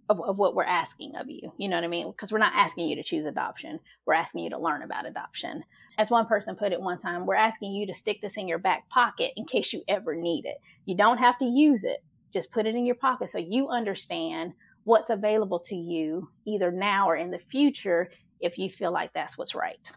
of, 0.10 0.20
of, 0.22 0.38
what 0.38 0.56
we're 0.56 0.64
asking 0.66 1.16
of 1.16 1.30
you. 1.30 1.54
You 1.58 1.70
know 1.70 1.78
what 1.78 1.86
I 1.86 1.88
mean? 1.88 2.12
Because 2.12 2.34
we're 2.34 2.40
not 2.40 2.54
asking 2.54 2.90
you 2.90 2.96
to 2.98 3.04
choose 3.04 3.26
adoption; 3.26 3.80
we're 4.06 4.14
asking 4.14 4.44
you 4.44 4.50
to 4.50 4.60
learn 4.60 4.84
about 4.84 5.08
adoption. 5.08 5.64
As 5.98 6.12
one 6.12 6.26
person 6.26 6.56
put 6.56 6.74
it 6.74 6.82
one 6.82 7.00
time, 7.00 7.26
we're 7.26 7.36
asking 7.36 7.74
you 7.74 7.88
to 7.88 7.94
stick 7.94 8.22
this 8.22 8.38
in 8.38 8.48
your 8.48 8.60
back 8.60 8.90
pocket 8.90 9.32
in 9.36 9.46
case 9.46 9.72
you 9.72 9.84
ever 9.88 10.16
need 10.16 10.46
it. 10.46 10.58
You 10.86 10.98
don't 10.98 11.18
have 11.18 11.38
to 11.40 11.46
use 11.46 11.86
it; 11.86 12.00
just 12.34 12.52
put 12.52 12.66
it 12.66 12.76
in 12.76 12.86
your 12.86 12.96
pocket 12.96 13.30
so 13.30 13.38
you 13.38 13.70
understand 13.70 14.54
what's 14.84 15.10
available 15.10 15.60
to 15.60 15.76
you 15.76 16.30
either 16.46 16.72
now 16.72 17.08
or 17.08 17.16
in 17.16 17.32
the 17.32 17.40
future 17.40 18.10
if 18.40 18.58
you 18.58 18.70
feel 18.70 18.92
like 18.92 19.14
that's 19.14 19.38
what's 19.38 19.56
right. 19.56 19.92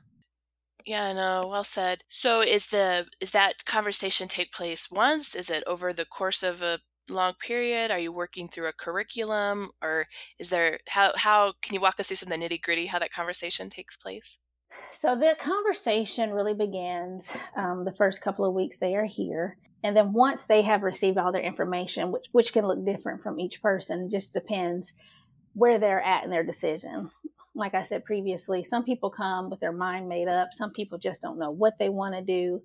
Yeah, 0.85 1.15
no, 1.15 1.49
well 1.51 1.65
said. 1.65 2.03
So 2.11 2.43
is 2.43 2.67
the 2.67 3.07
is 3.21 3.31
that 3.31 3.65
conversation 3.65 4.29
take 4.29 4.53
place 4.53 4.91
once? 4.91 5.35
Is 5.35 5.49
it 5.49 5.65
over 5.67 5.93
the 5.93 6.05
course 6.05 6.43
of 6.43 6.61
a 6.61 6.81
long 7.09 7.35
period? 7.35 7.91
Are 7.91 7.99
you 7.99 8.13
working 8.13 8.49
through 8.49 8.69
a 8.69 8.73
curriculum 8.73 9.71
or 9.83 10.07
is 10.39 10.51
there 10.51 10.81
how 10.89 11.13
how 11.17 11.55
can 11.63 11.75
you 11.75 11.81
walk 11.81 11.99
us 11.99 12.09
through 12.09 12.17
some 12.17 12.31
of 12.31 12.39
the 12.39 12.45
nitty-gritty 12.45 12.87
how 12.87 12.99
that 12.99 13.13
conversation 13.13 13.71
takes 13.71 13.97
place? 13.97 14.39
So 14.91 15.17
the 15.17 15.37
conversation 15.39 16.33
really 16.33 16.55
begins 16.55 17.35
um, 17.57 17.85
the 17.85 17.93
first 17.93 18.21
couple 18.21 18.45
of 18.45 18.55
weeks 18.55 18.77
they 18.77 18.95
are 18.95 19.07
here. 19.07 19.57
And 19.83 19.97
then 19.97 20.13
once 20.13 20.47
they 20.47 20.63
have 20.63 20.83
received 20.83 21.19
all 21.19 21.33
their 21.33 21.43
information, 21.43 22.11
which, 22.11 22.27
which 22.33 22.53
can 22.53 22.67
look 22.67 22.85
different 22.85 23.23
from 23.23 23.39
each 23.39 23.61
person, 23.61 24.11
just 24.11 24.33
depends 24.33 24.95
where 25.53 25.79
they're 25.79 26.03
at 26.03 26.25
in 26.25 26.31
their 26.31 26.43
decision 26.45 27.11
like 27.55 27.75
I 27.75 27.85
said 27.85 28.05
previously, 28.05 28.65
some 28.65 28.85
people 28.85 29.11
come 29.11 29.51
with 29.51 29.61
their 29.61 29.73
mind 29.73 30.09
made 30.09 30.29
up. 30.29 30.49
Some 30.53 30.73
people 30.73 30.99
just 30.99 31.23
don't 31.23 31.39
know 31.39 31.51
what 31.51 31.75
they 31.79 31.89
want 31.89 32.15
to 32.15 32.23
do. 32.23 32.61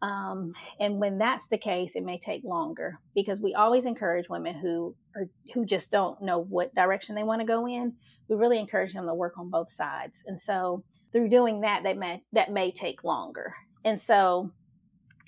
Um, 0.00 0.52
and 0.78 1.00
when 1.00 1.18
that's 1.18 1.48
the 1.48 1.58
case, 1.58 1.96
it 1.96 2.04
may 2.04 2.18
take 2.18 2.44
longer 2.44 2.98
because 3.14 3.40
we 3.40 3.54
always 3.54 3.84
encourage 3.84 4.28
women 4.28 4.54
who 4.54 4.94
are 5.16 5.28
who 5.52 5.64
just 5.64 5.90
don't 5.90 6.22
know 6.22 6.38
what 6.38 6.74
direction 6.74 7.16
they 7.16 7.24
want 7.24 7.40
to 7.40 7.46
go 7.46 7.66
in. 7.66 7.94
We 8.28 8.36
really 8.36 8.60
encourage 8.60 8.94
them 8.94 9.06
to 9.06 9.14
work 9.14 9.38
on 9.38 9.50
both 9.50 9.72
sides. 9.72 10.22
And 10.26 10.40
so 10.40 10.84
through 11.12 11.30
doing 11.30 11.62
that, 11.62 11.82
they 11.82 11.94
may 11.94 12.22
that 12.32 12.52
may 12.52 12.70
take 12.70 13.02
longer. 13.02 13.54
And 13.84 14.00
so 14.00 14.52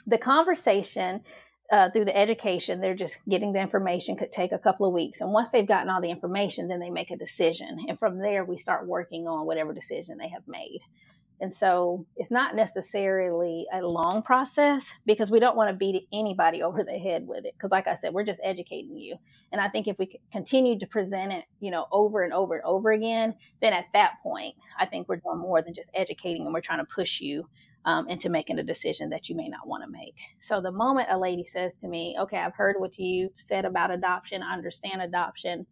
the 0.07 0.19
conversation 0.19 1.23
uh, 1.71 1.91
through 1.91 2.05
the 2.05 2.17
education, 2.17 2.81
they're 2.81 2.97
just 2.97 3.19
getting 3.29 3.53
the 3.53 3.61
information 3.61 4.17
could 4.17 4.33
take 4.33 4.53
a 4.53 4.59
couple 4.59 4.87
of 4.87 4.93
weeks. 4.93 5.21
And 5.21 5.33
once 5.33 5.51
they've 5.51 5.67
gotten 5.67 5.89
all 5.89 6.01
the 6.01 6.11
information, 6.11 6.69
then 6.69 6.81
they 6.81 6.91
make 6.91 7.11
a 7.11 7.17
decision. 7.17 7.79
And 7.89 7.99
from 7.99 8.19
there, 8.19 8.45
we 8.45 8.59
start 8.59 8.87
working 8.87 9.29
on 9.29 9.47
whatever 9.47 9.73
decision 9.73 10.19
they 10.19 10.29
have 10.29 10.47
made. 10.49 10.81
And 11.41 11.55
so 11.55 12.07
it's 12.17 12.31
not 12.31 12.55
necessarily 12.55 13.67
a 13.73 13.81
long 13.81 14.23
process 14.23 14.93
because 15.07 15.31
we 15.31 15.41
don't 15.41 15.57
want 15.57 15.71
to 15.71 15.75
beat 15.75 16.07
anybody 16.13 16.63
over 16.63 16.85
the 16.85 16.99
head 16.99 17.27
with 17.27 17.47
it. 17.47 17.55
Because, 17.55 17.71
like 17.71 17.87
I 17.87 17.95
said, 17.95 18.13
we're 18.13 18.25
just 18.25 18.41
educating 18.45 18.99
you. 18.99 19.17
And 19.51 19.61
I 19.61 19.69
think 19.69 19.89
if 19.89 19.99
we 19.99 20.21
continue 20.31 20.79
to 20.79 20.87
present 20.87 21.33
it, 21.33 21.45
you 21.59 21.71
know, 21.71 21.87
over 21.91 22.23
and 22.23 22.33
over 22.33 22.57
and 22.57 22.65
over 22.65 22.93
again, 22.93 23.35
then 23.63 23.73
at 23.73 23.87
that 23.95 24.15
point, 24.23 24.55
I 24.79 24.85
think 24.85 25.09
we're 25.09 25.17
doing 25.17 25.39
more 25.39 25.63
than 25.63 25.73
just 25.73 25.91
educating 25.95 26.45
and 26.45 26.53
we're 26.53 26.61
trying 26.61 26.79
to 26.81 26.85
push 26.85 27.21
you 27.21 27.49
um, 27.87 28.07
into 28.09 28.29
making 28.29 28.59
a 28.59 28.63
decision 28.63 29.09
that 29.11 29.31
you 29.31 29.35
may 29.35 29.49
not 29.49 29.67
want 29.67 29.83
to 29.83 29.91
make. 29.91 30.19
So 30.41 30.61
the 30.61 30.71
moment 30.71 31.09
a 31.11 31.19
lady 31.19 31.45
says 31.45 31.75
to 31.77 31.89
me, 31.89 32.17
okay, 32.21 32.39
I've 32.39 32.55
heard 32.55 32.77
what 32.79 32.99
you've 32.99 33.33
said 33.35 33.65
about 33.65 33.91
adoption, 33.91 34.43
I 34.43 34.53
understand 34.53 35.01
adoption, 35.01 35.67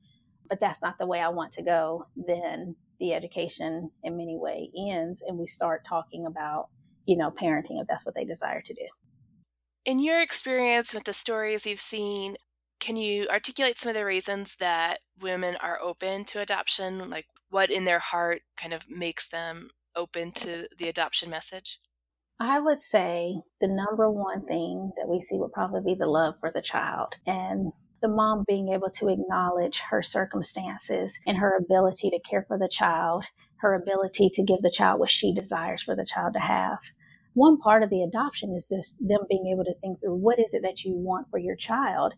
but 0.49 0.61
that's 0.61 0.81
not 0.81 0.97
the 0.99 1.07
way 1.07 1.21
I 1.21 1.29
want 1.29 1.53
to 1.53 1.63
go, 1.63 2.07
then 2.17 2.77
the 3.01 3.13
education 3.13 3.91
in 4.03 4.17
many 4.17 4.37
way 4.37 4.71
ends 4.91 5.23
and 5.27 5.39
we 5.39 5.47
start 5.47 5.85
talking 5.85 6.27
about 6.27 6.69
you 7.05 7.17
know 7.17 7.31
parenting 7.31 7.81
if 7.81 7.87
that's 7.89 8.05
what 8.05 8.15
they 8.15 8.25
desire 8.25 8.61
to 8.61 8.75
do 8.75 8.87
in 9.85 9.99
your 9.99 10.21
experience 10.21 10.93
with 10.93 11.05
the 11.05 11.13
stories 11.13 11.67
you've 11.67 11.81
seen 11.81 12.37
can 12.81 12.97
you 12.97 13.27
articulate 13.29 13.79
some 13.79 13.91
of 13.91 13.97
the 13.97 14.05
reasons 14.05 14.57
that 14.57 14.99
women 15.21 15.57
are 15.61 15.81
open 15.81 16.25
to 16.25 16.41
adoption 16.41 17.11
like 17.11 17.27
what 17.51 17.71
in 17.71 17.85
their 17.85 17.99
heart 17.99 18.43
kind 18.57 18.73
of 18.73 18.89
makes 18.89 19.29
them 19.29 19.71
open 19.97 20.31
to 20.31 20.69
the 20.79 20.89
adoption 20.89 21.31
message 21.31 21.79
I 22.41 22.61
would 22.61 22.81
say 22.81 23.43
the 23.61 23.67
number 23.67 24.11
one 24.11 24.47
thing 24.47 24.93
that 24.97 25.09
we 25.09 25.21
see 25.21 25.37
would 25.39 25.53
probably 25.53 25.95
be 25.95 25.99
the 25.99 26.07
love 26.07 26.39
for 26.39 26.53
the 26.53 26.63
child. 26.63 27.15
And 27.27 27.73
the 28.01 28.09
mom 28.09 28.45
being 28.47 28.69
able 28.69 28.91
to 28.91 29.09
acknowledge 29.09 29.81
her 29.91 30.03
circumstances 30.03 31.19
and 31.27 31.39
her 31.39 31.57
ability 31.57 32.11
to 32.11 32.21
care 32.21 32.45
for 32.47 32.59
the 32.59 32.69
child, 32.69 33.25
her 33.57 33.75
ability 33.75 34.31
to 34.35 34.43
give 34.43 34.63
the 34.63 34.71
child 34.71 35.01
what 35.01 35.11
she 35.11 35.33
desires 35.35 35.83
for 35.83 35.97
the 35.97 36.07
child 36.07 36.35
to 36.35 36.41
have. 36.41 36.79
One 37.35 37.59
part 37.59 37.83
of 37.83 37.91
the 37.91 38.03
adoption 38.03 38.53
is 38.55 38.69
this 38.69 38.97
them 39.01 39.21
being 39.29 39.47
able 39.53 39.65
to 39.65 39.75
think 39.81 40.01
through 40.01 40.17
what 40.17 40.39
is 40.39 40.55
it 40.55 40.63
that 40.63 40.85
you 40.85 40.95
want 40.97 41.29
for 41.31 41.39
your 41.39 41.57
child. 41.57 42.15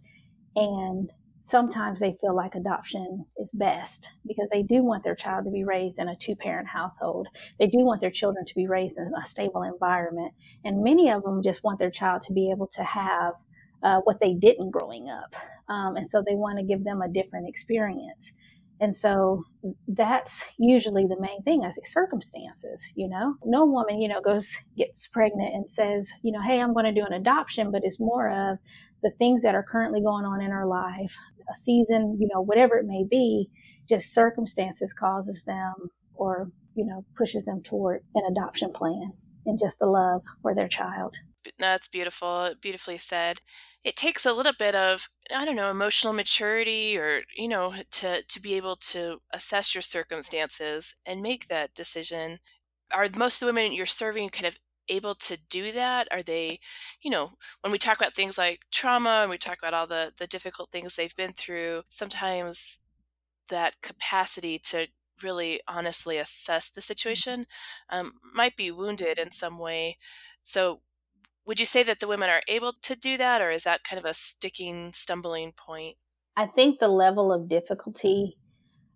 And 0.57 1.11
sometimes 1.41 2.01
they 2.01 2.17
feel 2.21 2.35
like 2.35 2.55
adoption 2.55 3.25
is 3.39 3.51
best 3.53 4.09
because 4.27 4.49
they 4.53 4.63
do 4.63 4.83
want 4.83 5.05
their 5.05 5.15
child 5.15 5.45
to 5.45 5.51
be 5.51 5.65
raised 5.65 5.99
in 5.99 6.09
a 6.09 6.17
two 6.17 6.37
parent 6.37 6.69
household. 6.69 7.29
They 7.59 7.67
do 7.67 7.79
want 7.79 8.01
their 8.01 8.11
children 8.11 8.45
to 8.45 8.55
be 8.55 8.67
raised 8.67 8.99
in 8.99 9.11
a 9.23 9.27
stable 9.27 9.63
environment. 9.63 10.33
And 10.65 10.83
many 10.83 11.11
of 11.11 11.23
them 11.23 11.43
just 11.43 11.65
want 11.65 11.79
their 11.79 11.91
child 11.91 12.23
to 12.23 12.33
be 12.33 12.51
able 12.51 12.69
to 12.75 12.85
have 12.85 13.35
uh, 13.83 14.01
what 14.05 14.21
they 14.21 14.35
didn't 14.35 14.71
growing 14.71 15.09
up. 15.09 15.35
Um, 15.71 15.97
and 15.97 16.07
so 16.07 16.23
they 16.23 16.35
want 16.35 16.59
to 16.59 16.65
give 16.65 16.85
them 16.85 17.01
a 17.01 17.09
different 17.09 17.49
experience. 17.49 18.33
And 18.81 18.97
so 18.97 19.45
that's 19.89 20.45
usually 20.59 21.05
the 21.05 21.21
main 21.21 21.43
thing 21.43 21.65
I 21.65 21.71
say 21.71 21.83
circumstances, 21.85 22.91
you 22.95 23.09
know. 23.09 23.37
No 23.45 23.67
woman, 23.67 24.01
you 24.01 24.09
know, 24.09 24.23
goes 24.23 24.51
gets 24.77 25.07
pregnant 25.07 25.55
and 25.55 25.69
says, 25.69 26.11
you 26.23 26.33
know, 26.33 26.41
hey, 26.43 26.61
I'm 26.61 26.73
going 26.73 26.87
to 26.87 27.01
do 27.01 27.07
an 27.07 27.13
adoption, 27.13 27.71
but 27.71 27.83
it's 27.85 28.01
more 28.01 28.31
of 28.31 28.59
the 29.03 29.11
things 29.19 29.43
that 29.43 29.55
are 29.55 29.63
currently 29.63 30.01
going 30.01 30.25
on 30.25 30.41
in 30.41 30.51
her 30.51 30.67
life, 30.67 31.17
a 31.51 31.55
season, 31.55 32.17
you 32.19 32.29
know, 32.33 32.41
whatever 32.41 32.79
it 32.79 32.87
may 32.87 33.05
be, 33.09 33.51
just 33.89 34.15
circumstances 34.15 34.95
causes 34.95 35.43
them 35.45 35.75
or, 36.15 36.51
you 36.75 36.87
know, 36.87 37.05
pushes 37.17 37.45
them 37.45 37.63
toward 37.63 38.03
an 38.15 38.23
adoption 38.31 38.73
plan 38.73 39.13
and 39.45 39.59
just 39.59 39.79
the 39.79 39.87
love 39.87 40.23
for 40.43 40.55
their 40.55 40.69
child. 40.69 41.17
That's 41.59 41.89
beautiful, 41.89 42.55
beautifully 42.61 42.99
said. 42.99 43.39
It 43.85 43.97
takes 43.97 44.27
a 44.27 44.33
little 44.33 44.53
bit 44.59 44.75
of 44.75 45.09
I 45.35 45.45
don't 45.45 45.57
know 45.57 45.71
emotional 45.71 46.13
maturity, 46.13 46.97
or 46.99 47.23
you 47.37 47.49
know, 47.49 47.75
to 47.93 48.23
to 48.23 48.41
be 48.41 48.55
able 48.55 48.77
to 48.77 49.21
assess 49.33 49.75
your 49.75 49.83
circumstances 49.83 50.95
and 51.07 51.23
make 51.23 51.49
that 51.49 51.75
decision. 51.75 52.39
Are 52.93 53.09
most 53.17 53.41
of 53.43 53.47
the 53.47 53.53
women 53.55 53.73
you're 53.73 53.87
serving 53.87 54.31
kind 54.31 54.47
of 54.47 54.59
able 54.89 55.15
to 55.15 55.39
do 55.49 55.73
that? 55.73 56.09
Are 56.11 56.23
they, 56.23 56.61
you 57.01 57.11
know, 57.11 57.33
when 57.63 57.73
we 57.73 57.79
talk 57.79 57.99
about 57.99 58.15
things 58.15 58.37
like 58.37 58.61
trauma 58.73 59.21
and 59.23 59.31
we 59.31 59.39
talk 59.39 59.59
about 59.59 59.75
all 59.75 59.87
the 59.87 60.13
the 60.19 60.27
difficult 60.27 60.71
things 60.71 60.97
they've 60.97 61.17
been 61.17 61.33
through, 61.33 61.83
sometimes 61.89 62.81
that 63.49 63.81
capacity 63.83 64.59
to 64.59 64.89
really 65.23 65.61
honestly 65.69 66.19
assess 66.19 66.71
the 66.71 66.81
mm-hmm. 66.81 66.87
situation 66.87 67.47
um, 67.91 68.13
might 68.35 68.57
be 68.57 68.71
wounded 68.71 69.19
in 69.19 69.31
some 69.31 69.59
way. 69.59 69.99
So 70.43 70.81
would 71.47 71.59
you 71.59 71.67
say 71.67 71.83
that 71.83 72.01
the 72.01 72.09
women 72.09 72.31
are 72.31 72.43
able 72.49 72.75
to 72.83 72.95
do 72.95 73.17
that, 73.17 73.41
or 73.41 73.51
is 73.51 73.65
that 73.65 73.85
kind 73.85 73.99
of 73.99 74.05
a 74.05 74.15
sticking, 74.15 74.93
stumbling 74.93 75.53
point? 75.53 75.97
I 76.37 76.47
think 76.47 76.79
the 76.79 76.89
level 76.89 77.33
of 77.33 77.49
difficulty 77.49 78.37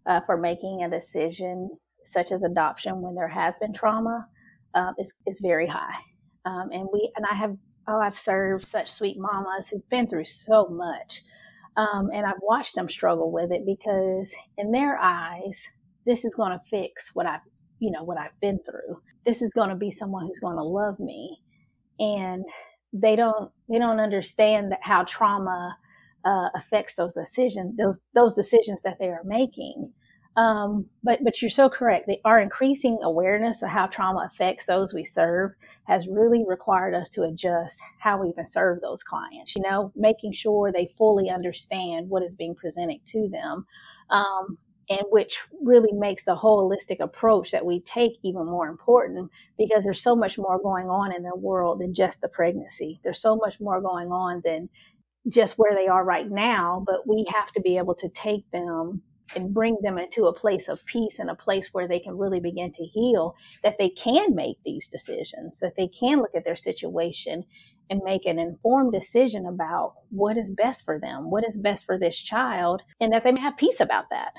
uh, 0.06 0.20
for 0.26 0.36
making 0.36 0.82
a 0.82 0.90
decision, 0.90 1.70
such 2.04 2.32
as 2.32 2.42
adoption, 2.42 3.00
when 3.00 3.14
there 3.14 3.28
has 3.28 3.58
been 3.58 3.72
trauma, 3.72 4.26
uh, 4.74 4.92
is 4.98 5.14
is 5.26 5.40
very 5.40 5.66
high. 5.66 5.98
Um, 6.44 6.68
and 6.72 6.88
we 6.92 7.10
and 7.16 7.24
I 7.30 7.34
have 7.34 7.56
oh 7.88 8.00
I've 8.00 8.18
served 8.18 8.66
such 8.66 8.90
sweet 8.90 9.16
mamas 9.18 9.68
who've 9.68 9.88
been 9.88 10.06
through 10.06 10.26
so 10.26 10.68
much, 10.68 11.22
um, 11.76 12.10
and 12.12 12.26
I've 12.26 12.40
watched 12.42 12.74
them 12.74 12.88
struggle 12.88 13.32
with 13.32 13.50
it 13.52 13.64
because 13.66 14.34
in 14.58 14.70
their 14.70 14.98
eyes, 14.98 15.66
this 16.06 16.24
is 16.24 16.34
going 16.34 16.52
to 16.52 16.68
fix 16.68 17.14
what 17.14 17.26
I've 17.26 17.40
you 17.78 17.90
know 17.90 18.04
what 18.04 18.18
I've 18.18 18.38
been 18.40 18.58
through. 18.64 19.00
This 19.24 19.40
is 19.42 19.52
going 19.54 19.70
to 19.70 19.76
be 19.76 19.90
someone 19.90 20.26
who's 20.26 20.40
going 20.40 20.56
to 20.56 20.62
love 20.62 21.00
me 21.00 21.40
and 21.98 22.44
they 22.92 23.16
don't 23.16 23.50
they 23.68 23.78
don't 23.78 24.00
understand 24.00 24.72
that 24.72 24.80
how 24.82 25.04
trauma 25.04 25.76
uh, 26.24 26.48
affects 26.54 26.94
those 26.94 27.14
decisions 27.14 27.76
those 27.76 28.00
those 28.14 28.34
decisions 28.34 28.82
that 28.82 28.98
they 28.98 29.08
are 29.08 29.24
making. 29.24 29.92
Um, 30.36 30.86
but 31.04 31.20
but 31.22 31.40
you're 31.40 31.50
so 31.50 31.68
correct. 31.68 32.06
The, 32.08 32.18
our 32.24 32.40
increasing 32.40 32.98
awareness 33.02 33.62
of 33.62 33.68
how 33.68 33.86
trauma 33.86 34.26
affects 34.26 34.66
those 34.66 34.92
we 34.92 35.04
serve 35.04 35.52
has 35.86 36.08
really 36.08 36.44
required 36.46 36.94
us 36.94 37.08
to 37.10 37.22
adjust 37.22 37.78
how 38.00 38.20
we 38.20 38.30
even 38.30 38.46
serve 38.46 38.80
those 38.80 39.04
clients 39.04 39.54
you 39.54 39.62
know 39.62 39.92
making 39.94 40.32
sure 40.32 40.72
they 40.72 40.88
fully 40.98 41.30
understand 41.30 42.08
what 42.08 42.22
is 42.22 42.34
being 42.34 42.54
presented 42.54 43.04
to 43.06 43.28
them. 43.28 43.66
Um, 44.10 44.58
and 44.88 45.02
which 45.10 45.40
really 45.62 45.92
makes 45.92 46.24
the 46.24 46.36
holistic 46.36 47.00
approach 47.00 47.50
that 47.50 47.64
we 47.64 47.80
take 47.80 48.18
even 48.22 48.46
more 48.46 48.68
important 48.68 49.30
because 49.58 49.84
there's 49.84 50.02
so 50.02 50.14
much 50.14 50.38
more 50.38 50.60
going 50.60 50.88
on 50.88 51.14
in 51.14 51.22
the 51.22 51.36
world 51.36 51.80
than 51.80 51.94
just 51.94 52.20
the 52.20 52.28
pregnancy. 52.28 53.00
There's 53.02 53.20
so 53.20 53.36
much 53.36 53.60
more 53.60 53.80
going 53.80 54.08
on 54.08 54.42
than 54.44 54.68
just 55.28 55.56
where 55.56 55.74
they 55.74 55.88
are 55.88 56.04
right 56.04 56.30
now, 56.30 56.82
but 56.86 57.08
we 57.08 57.26
have 57.32 57.50
to 57.52 57.60
be 57.60 57.78
able 57.78 57.94
to 57.94 58.08
take 58.10 58.50
them 58.50 59.02
and 59.34 59.54
bring 59.54 59.78
them 59.82 59.98
into 59.98 60.26
a 60.26 60.34
place 60.34 60.68
of 60.68 60.84
peace 60.84 61.18
and 61.18 61.30
a 61.30 61.34
place 61.34 61.70
where 61.72 61.88
they 61.88 61.98
can 61.98 62.18
really 62.18 62.40
begin 62.40 62.70
to 62.72 62.84
heal, 62.84 63.34
that 63.62 63.76
they 63.78 63.88
can 63.88 64.34
make 64.34 64.58
these 64.64 64.86
decisions, 64.88 65.58
that 65.60 65.76
they 65.76 65.88
can 65.88 66.18
look 66.18 66.34
at 66.34 66.44
their 66.44 66.56
situation 66.56 67.44
and 67.90 68.00
make 68.04 68.26
an 68.26 68.38
informed 68.38 68.92
decision 68.92 69.46
about 69.46 69.94
what 70.10 70.36
is 70.36 70.50
best 70.50 70.84
for 70.84 70.98
them, 70.98 71.30
what 71.30 71.46
is 71.46 71.58
best 71.58 71.84
for 71.84 71.98
this 71.98 72.18
child, 72.18 72.82
and 73.00 73.12
that 73.12 73.24
they 73.24 73.32
may 73.32 73.40
have 73.40 73.56
peace 73.56 73.80
about 73.80 74.08
that. 74.10 74.34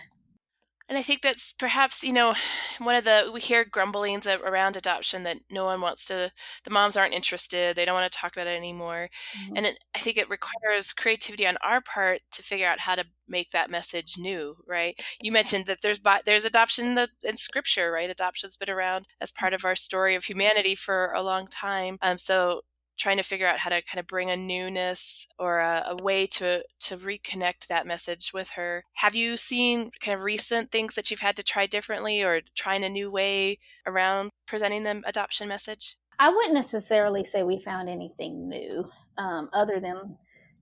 And 0.88 0.98
I 0.98 1.02
think 1.02 1.22
that's 1.22 1.52
perhaps, 1.54 2.04
you 2.04 2.14
know, 2.14 2.36
one 2.80 2.96
of 2.96 3.06
the, 3.06 3.30
we 3.34 3.42
hear 3.42 3.66
grumblings 3.66 4.28
around 4.28 4.78
adoption 4.78 5.24
that 5.24 5.38
no 5.50 5.66
one 5.66 5.82
wants 5.82 6.06
to, 6.06 6.32
the 6.64 6.70
moms 6.70 6.96
aren't 6.96 7.14
interested, 7.14 7.76
they 7.76 7.86
don't 7.86 7.96
want 7.96 8.12
to 8.12 8.18
talk 8.18 8.36
about 8.36 8.48
it 8.48 8.58
anymore. 8.58 9.10
Mm-hmm. 9.38 9.58
And 9.58 9.66
it, 9.68 9.80
I 9.96 10.00
think 10.00 10.18
it 10.18 10.30
requires 10.30 10.94
creativity 10.94 11.48
on 11.48 11.58
our 11.64 11.82
part 11.82 12.22
to 12.34 12.44
figure 12.44 12.68
out 12.68 12.82
how 12.82 12.96
to 12.96 13.06
make 13.28 13.52
that 13.52 13.72
message 13.72 14.16
new, 14.18 14.58
right? 14.68 15.00
You 15.22 15.32
mentioned 15.32 15.66
that 15.66 15.82
there's 15.82 16.00
there's 16.26 16.46
adoption 16.46 16.86
in, 16.86 16.96
the, 16.96 17.10
in 17.24 17.38
scripture, 17.38 17.92
right? 17.92 18.10
Adoption's 18.10 18.58
been 18.58 18.70
around 18.70 19.08
as 19.20 19.32
part 19.32 19.54
of 19.54 19.66
our 19.66 19.76
story 19.76 20.16
of 20.16 20.26
humanity 20.26 20.76
for 20.76 21.12
a 21.14 21.24
long 21.24 21.48
time. 21.48 21.98
Um, 22.02 22.18
so 22.18 22.62
trying 22.98 23.18
to 23.18 23.24
figure 23.24 23.48
out 23.48 23.60
how 23.60 23.70
to 23.70 23.82
kind 23.82 24.00
of 24.00 24.08
bring 24.08 24.30
a 24.30 24.38
newness 24.38 25.28
or 25.38 25.60
a, 25.60 25.84
a, 25.88 26.04
way 26.04 26.26
to 26.26 26.64
to 26.80 26.98
reconnect 26.98 27.68
that 27.68 27.88
message 27.88 28.32
with 28.34 28.52
her. 28.52 28.84
Have 28.96 29.16
you 29.16 29.38
seen 29.38 29.92
kind 30.00 30.18
of 30.18 30.24
recent 30.24 30.72
things 30.72 30.96
that 30.96 31.12
you've 31.12 31.20
had 31.20 31.36
to 31.36 31.44
try 31.44 31.66
differently 31.66 32.24
or 32.24 32.42
trying 32.56 32.84
a 32.84 32.90
new 32.90 33.12
way 33.12 33.60
around 33.86 34.30
presenting 34.46 34.84
the 34.84 35.02
adoption 35.06 35.48
message? 35.48 35.98
I 36.20 36.30
wouldn't 36.30 36.54
necessarily 36.54 37.24
say 37.24 37.44
we 37.44 37.60
found 37.60 37.90
anything 37.90 38.48
new, 38.48 38.90
um, 39.18 39.50
other 39.54 39.80
than 39.80 40.18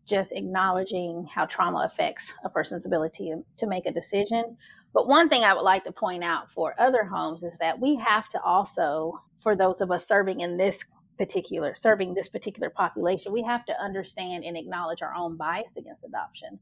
just 0.08 0.34
acknowledging 0.34 1.28
how 1.34 1.46
trauma 1.46 1.90
affects 1.92 2.34
a 2.44 2.50
person's 2.50 2.86
ability 2.86 3.34
to 3.58 3.68
make 3.68 3.86
a 3.86 3.92
decision. 3.92 4.58
But 4.94 5.08
one 5.08 5.30
thing 5.30 5.44
I 5.44 5.54
would 5.54 5.62
like 5.62 5.84
to 5.86 5.92
point 5.92 6.24
out 6.24 6.52
for 6.52 6.76
other 6.80 7.04
homes 7.04 7.44
is 7.44 7.58
that 7.60 7.80
we 7.80 7.96
have 7.96 8.30
to 8.30 8.42
also, 8.42 9.22
for 9.40 9.56
those 9.56 9.82
of 9.82 9.92
us 9.92 10.08
serving 10.08 10.42
in 10.42 10.58
this 10.58 10.84
particular 11.18 11.74
serving 11.76 12.14
this 12.14 12.30
particular 12.30 12.70
population 12.70 13.32
we 13.32 13.44
have 13.44 13.66
to 13.66 13.74
understand 13.80 14.44
and 14.44 14.58
acknowledge 14.58 15.02
our 15.02 15.14
own 15.16 15.38
bias 15.38 15.78
against 15.78 16.06
adoption. 16.06 16.60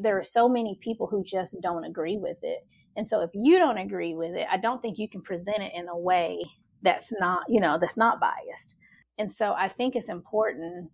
There 0.00 0.18
are 0.18 0.24
so 0.24 0.48
many 0.48 0.78
people 0.80 1.06
who 1.06 1.24
just 1.24 1.56
don't 1.62 1.84
agree 1.84 2.16
with 2.16 2.38
it. 2.42 2.66
And 2.96 3.06
so 3.06 3.20
if 3.20 3.30
you 3.34 3.58
don't 3.58 3.78
agree 3.78 4.14
with 4.14 4.34
it 4.34 4.46
i 4.50 4.56
don't 4.56 4.82
think 4.82 4.98
you 4.98 5.08
can 5.08 5.22
present 5.22 5.58
it 5.58 5.72
in 5.74 5.88
a 5.88 5.98
way 5.98 6.40
that's 6.82 7.12
not 7.20 7.42
you 7.48 7.60
know 7.60 7.78
that's 7.80 7.96
not 7.96 8.20
biased. 8.20 8.76
And 9.18 9.30
so 9.30 9.52
i 9.52 9.68
think 9.68 9.94
it's 9.94 10.08
important 10.08 10.90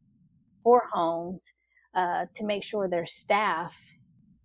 for 0.62 0.82
homes 0.92 1.44
uh, 1.94 2.26
to 2.34 2.44
make 2.44 2.64
sure 2.64 2.88
their 2.88 3.06
staff 3.06 3.74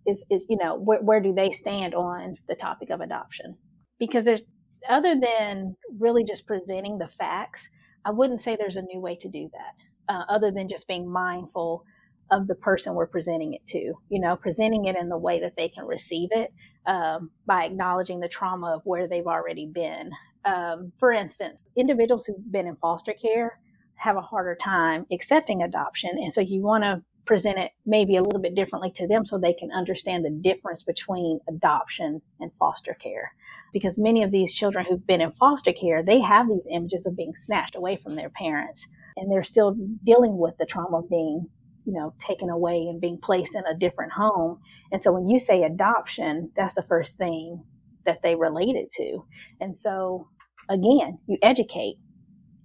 is, 0.06 0.24
is 0.30 0.46
you 0.48 0.56
know 0.56 0.76
where, 0.76 1.02
where 1.02 1.20
do 1.20 1.34
they 1.34 1.50
stand 1.50 1.94
on 1.94 2.36
the 2.48 2.54
topic 2.54 2.90
of 2.90 3.00
adoption? 3.00 3.56
Because 3.98 4.24
there's 4.24 4.42
other 4.88 5.14
than 5.20 5.76
really 5.98 6.24
just 6.24 6.46
presenting 6.46 6.98
the 6.98 7.08
facts, 7.18 7.68
I 8.04 8.10
wouldn't 8.10 8.40
say 8.40 8.56
there's 8.56 8.76
a 8.76 8.82
new 8.82 9.00
way 9.00 9.16
to 9.16 9.28
do 9.28 9.50
that, 9.52 10.14
uh, 10.14 10.24
other 10.28 10.50
than 10.50 10.68
just 10.68 10.88
being 10.88 11.10
mindful 11.10 11.84
of 12.30 12.46
the 12.46 12.54
person 12.54 12.94
we're 12.94 13.06
presenting 13.06 13.52
it 13.54 13.66
to. 13.66 13.94
You 14.08 14.20
know, 14.20 14.36
presenting 14.36 14.86
it 14.86 14.96
in 14.96 15.08
the 15.08 15.18
way 15.18 15.40
that 15.40 15.56
they 15.56 15.68
can 15.68 15.84
receive 15.84 16.30
it 16.32 16.52
um, 16.86 17.30
by 17.46 17.64
acknowledging 17.64 18.20
the 18.20 18.28
trauma 18.28 18.74
of 18.74 18.82
where 18.84 19.06
they've 19.06 19.26
already 19.26 19.66
been. 19.66 20.10
Um, 20.44 20.92
for 20.98 21.12
instance, 21.12 21.58
individuals 21.76 22.26
who've 22.26 22.52
been 22.52 22.66
in 22.66 22.76
foster 22.76 23.12
care 23.12 23.58
have 23.94 24.16
a 24.16 24.20
harder 24.20 24.56
time 24.56 25.06
accepting 25.12 25.62
adoption. 25.62 26.10
And 26.18 26.34
so 26.34 26.40
you 26.40 26.62
want 26.62 26.82
to 26.82 27.02
present 27.24 27.58
it 27.58 27.70
maybe 27.86 28.16
a 28.16 28.22
little 28.22 28.40
bit 28.40 28.54
differently 28.54 28.90
to 28.90 29.06
them 29.06 29.24
so 29.24 29.38
they 29.38 29.52
can 29.52 29.70
understand 29.70 30.24
the 30.24 30.30
difference 30.30 30.82
between 30.82 31.38
adoption 31.48 32.20
and 32.40 32.50
foster 32.58 32.94
care. 32.94 33.32
Because 33.72 33.98
many 33.98 34.22
of 34.22 34.30
these 34.30 34.54
children 34.54 34.84
who've 34.84 35.06
been 35.06 35.20
in 35.20 35.30
foster 35.32 35.72
care, 35.72 36.02
they 36.02 36.20
have 36.20 36.48
these 36.48 36.68
images 36.70 37.06
of 37.06 37.16
being 37.16 37.34
snatched 37.34 37.76
away 37.76 37.96
from 37.96 38.16
their 38.16 38.30
parents 38.30 38.88
and 39.16 39.30
they're 39.30 39.44
still 39.44 39.76
dealing 40.04 40.36
with 40.36 40.56
the 40.58 40.66
trauma 40.66 40.98
of 40.98 41.08
being, 41.08 41.46
you 41.84 41.92
know, 41.92 42.12
taken 42.18 42.50
away 42.50 42.86
and 42.88 43.00
being 43.00 43.18
placed 43.18 43.54
in 43.54 43.64
a 43.66 43.78
different 43.78 44.12
home. 44.12 44.58
And 44.90 45.02
so 45.02 45.12
when 45.12 45.28
you 45.28 45.38
say 45.38 45.62
adoption, 45.62 46.50
that's 46.56 46.74
the 46.74 46.82
first 46.82 47.16
thing 47.16 47.62
that 48.04 48.22
they 48.22 48.34
relate 48.34 48.74
it 48.74 48.90
to. 48.96 49.24
And 49.60 49.76
so 49.76 50.28
again, 50.68 51.18
you 51.26 51.38
educate 51.42 51.96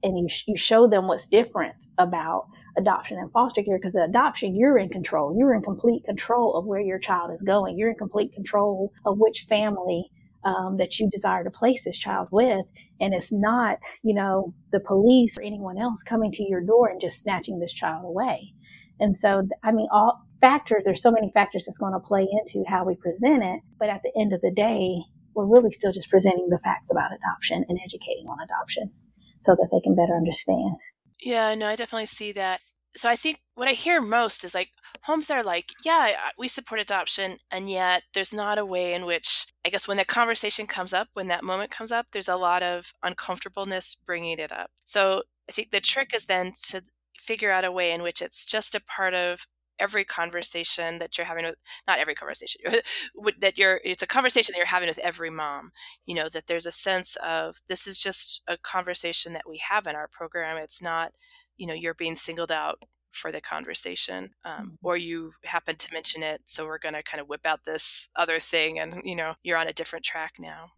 and 0.03 0.17
you, 0.17 0.27
you 0.47 0.57
show 0.57 0.87
them 0.87 1.07
what's 1.07 1.27
different 1.27 1.75
about 1.97 2.47
adoption 2.77 3.17
and 3.17 3.31
foster 3.31 3.63
care 3.63 3.77
because 3.77 3.95
adoption 3.95 4.55
you're 4.55 4.77
in 4.77 4.89
control. 4.89 5.35
You're 5.37 5.53
in 5.53 5.61
complete 5.61 6.03
control 6.05 6.55
of 6.55 6.65
where 6.65 6.79
your 6.79 6.99
child 6.99 7.31
is 7.33 7.41
going. 7.41 7.77
You're 7.77 7.89
in 7.89 7.95
complete 7.95 8.33
control 8.33 8.93
of 9.05 9.17
which 9.17 9.45
family 9.49 10.11
um, 10.43 10.77
that 10.77 10.99
you 10.99 11.09
desire 11.09 11.43
to 11.43 11.49
place 11.49 11.83
this 11.83 11.97
child 11.97 12.27
with. 12.31 12.65
And 12.99 13.13
it's 13.13 13.31
not 13.31 13.79
you 14.03 14.13
know 14.13 14.53
the 14.71 14.79
police 14.79 15.37
or 15.37 15.41
anyone 15.41 15.77
else 15.77 16.03
coming 16.03 16.31
to 16.33 16.43
your 16.43 16.61
door 16.61 16.87
and 16.87 17.01
just 17.01 17.21
snatching 17.21 17.59
this 17.59 17.73
child 17.73 18.05
away. 18.05 18.53
And 18.99 19.15
so 19.15 19.47
i 19.63 19.71
mean 19.71 19.87
all 19.91 20.23
factors 20.39 20.83
there's 20.85 21.01
so 21.01 21.11
many 21.11 21.31
factors 21.33 21.65
that's 21.65 21.79
going 21.79 21.93
to 21.93 21.99
play 21.99 22.27
into 22.31 22.63
how 22.67 22.85
we 22.85 22.95
present 22.95 23.43
it. 23.43 23.61
But 23.79 23.89
at 23.89 24.01
the 24.03 24.11
end 24.19 24.33
of 24.33 24.41
the 24.41 24.51
day 24.51 25.01
we're 25.33 25.45
really 25.45 25.71
still 25.71 25.93
just 25.93 26.09
presenting 26.09 26.49
the 26.49 26.57
facts 26.57 26.89
about 26.89 27.11
adoption 27.13 27.63
and 27.69 27.79
educating 27.85 28.25
on 28.25 28.39
adoption 28.43 28.91
so 29.41 29.55
that 29.55 29.69
they 29.71 29.79
can 29.79 29.95
better 29.95 30.15
understand. 30.15 30.75
Yeah, 31.21 31.55
no, 31.55 31.67
I 31.67 31.75
definitely 31.75 32.05
see 32.05 32.31
that. 32.33 32.61
So 32.95 33.09
I 33.09 33.15
think 33.15 33.39
what 33.55 33.67
I 33.67 33.73
hear 33.73 34.01
most 34.01 34.43
is 34.43 34.53
like 34.55 34.69
homes 35.03 35.29
are 35.29 35.43
like, 35.43 35.71
yeah, 35.83 36.15
we 36.37 36.47
support 36.47 36.79
adoption, 36.81 37.37
and 37.51 37.69
yet 37.69 38.03
there's 38.13 38.33
not 38.33 38.57
a 38.57 38.65
way 38.65 38.93
in 38.93 39.05
which 39.05 39.45
I 39.65 39.69
guess 39.69 39.87
when 39.87 39.97
that 39.97 40.07
conversation 40.07 40.65
comes 40.67 40.93
up, 40.93 41.09
when 41.13 41.27
that 41.27 41.43
moment 41.43 41.71
comes 41.71 41.91
up, 41.91 42.07
there's 42.11 42.27
a 42.29 42.35
lot 42.35 42.63
of 42.63 42.93
uncomfortableness 43.03 43.95
bringing 44.05 44.39
it 44.39 44.51
up. 44.51 44.71
So 44.85 45.23
I 45.49 45.51
think 45.51 45.71
the 45.71 45.81
trick 45.81 46.13
is 46.13 46.25
then 46.25 46.53
to 46.69 46.81
figure 47.17 47.51
out 47.51 47.65
a 47.65 47.71
way 47.71 47.91
in 47.91 48.03
which 48.03 48.21
it's 48.21 48.45
just 48.45 48.75
a 48.75 48.81
part 48.81 49.13
of 49.13 49.47
every 49.79 50.03
conversation 50.03 50.99
that 50.99 51.17
you're 51.17 51.27
having 51.27 51.45
with 51.45 51.55
not 51.87 51.99
every 51.99 52.15
conversation 52.15 52.61
that 53.39 53.57
you're 53.57 53.79
it's 53.83 54.03
a 54.03 54.07
conversation 54.07 54.53
that 54.53 54.57
you're 54.57 54.67
having 54.67 54.89
with 54.89 54.99
every 54.99 55.29
mom 55.29 55.71
you 56.05 56.15
know 56.15 56.29
that 56.29 56.47
there's 56.47 56.65
a 56.65 56.71
sense 56.71 57.15
of 57.25 57.57
this 57.67 57.87
is 57.87 57.99
just 57.99 58.41
a 58.47 58.57
conversation 58.57 59.33
that 59.33 59.47
we 59.47 59.57
have 59.69 59.87
in 59.87 59.95
our 59.95 60.07
program 60.07 60.57
it's 60.57 60.81
not 60.81 61.11
you 61.57 61.67
know 61.67 61.73
you're 61.73 61.93
being 61.93 62.15
singled 62.15 62.51
out 62.51 62.79
for 63.11 63.31
the 63.31 63.41
conversation 63.41 64.29
um, 64.45 64.53
mm-hmm. 64.53 64.67
or 64.83 64.97
you 64.97 65.31
happen 65.43 65.75
to 65.75 65.91
mention 65.93 66.21
it 66.21 66.41
so 66.45 66.65
we're 66.65 66.77
going 66.77 66.93
to 66.93 67.03
kind 67.03 67.19
of 67.21 67.27
whip 67.27 67.45
out 67.45 67.65
this 67.65 68.09
other 68.15 68.39
thing 68.39 68.79
and 68.79 69.01
you 69.03 69.15
know 69.15 69.33
you're 69.43 69.57
on 69.57 69.67
a 69.67 69.73
different 69.73 70.05
track 70.05 70.33
now 70.39 70.71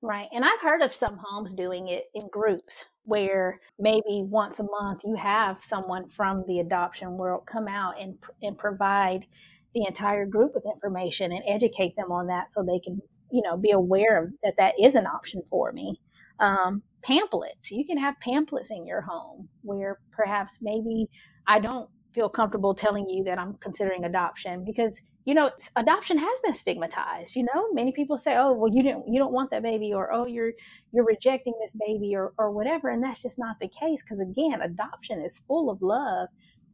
Right. 0.00 0.28
And 0.32 0.44
I've 0.44 0.60
heard 0.60 0.82
of 0.82 0.94
some 0.94 1.18
homes 1.20 1.52
doing 1.52 1.88
it 1.88 2.04
in 2.14 2.28
groups 2.28 2.84
where 3.04 3.60
maybe 3.80 4.22
once 4.22 4.60
a 4.60 4.64
month 4.64 5.00
you 5.04 5.16
have 5.16 5.62
someone 5.62 6.08
from 6.08 6.44
the 6.46 6.60
adoption 6.60 7.16
world 7.16 7.46
come 7.46 7.66
out 7.66 8.00
and, 8.00 8.16
and 8.42 8.56
provide 8.56 9.26
the 9.74 9.84
entire 9.86 10.24
group 10.24 10.52
with 10.54 10.66
information 10.66 11.32
and 11.32 11.42
educate 11.48 11.96
them 11.96 12.12
on 12.12 12.28
that 12.28 12.48
so 12.48 12.62
they 12.62 12.78
can, 12.78 13.00
you 13.32 13.42
know, 13.42 13.56
be 13.56 13.72
aware 13.72 14.22
of 14.22 14.30
that 14.44 14.54
that 14.56 14.74
is 14.80 14.94
an 14.94 15.06
option 15.06 15.42
for 15.50 15.72
me. 15.72 16.00
Um, 16.38 16.82
pamphlets. 17.02 17.72
You 17.72 17.84
can 17.84 17.98
have 17.98 18.14
pamphlets 18.20 18.70
in 18.70 18.86
your 18.86 19.00
home 19.00 19.48
where 19.62 19.98
perhaps 20.12 20.60
maybe 20.62 21.08
I 21.48 21.58
don't 21.58 21.88
feel 22.14 22.28
comfortable 22.28 22.74
telling 22.74 23.08
you 23.08 23.24
that 23.24 23.38
I'm 23.38 23.54
considering 23.54 24.04
adoption 24.04 24.64
because 24.64 25.00
you 25.28 25.34
know 25.34 25.50
adoption 25.76 26.16
has 26.16 26.40
been 26.42 26.54
stigmatized 26.54 27.36
you 27.36 27.42
know? 27.42 27.70
Many 27.74 27.92
people 27.92 28.16
say 28.16 28.36
oh 28.38 28.52
well 28.54 28.72
you 28.72 28.82
didn't 28.82 29.06
you 29.06 29.18
don't 29.18 29.34
want 29.34 29.50
that 29.50 29.62
baby 29.62 29.92
or 29.92 30.10
oh 30.10 30.24
you're 30.26 30.52
you're 30.90 31.04
rejecting 31.04 31.52
this 31.60 31.76
baby 31.86 32.16
or 32.16 32.32
or 32.38 32.50
whatever 32.50 32.88
and 32.88 33.04
that's 33.04 33.20
just 33.20 33.38
not 33.38 33.56
the 33.60 33.68
case 33.68 34.02
because 34.02 34.20
again 34.20 34.62
adoption 34.62 35.20
is 35.20 35.42
full 35.46 35.68
of 35.70 35.82
love 35.82 36.28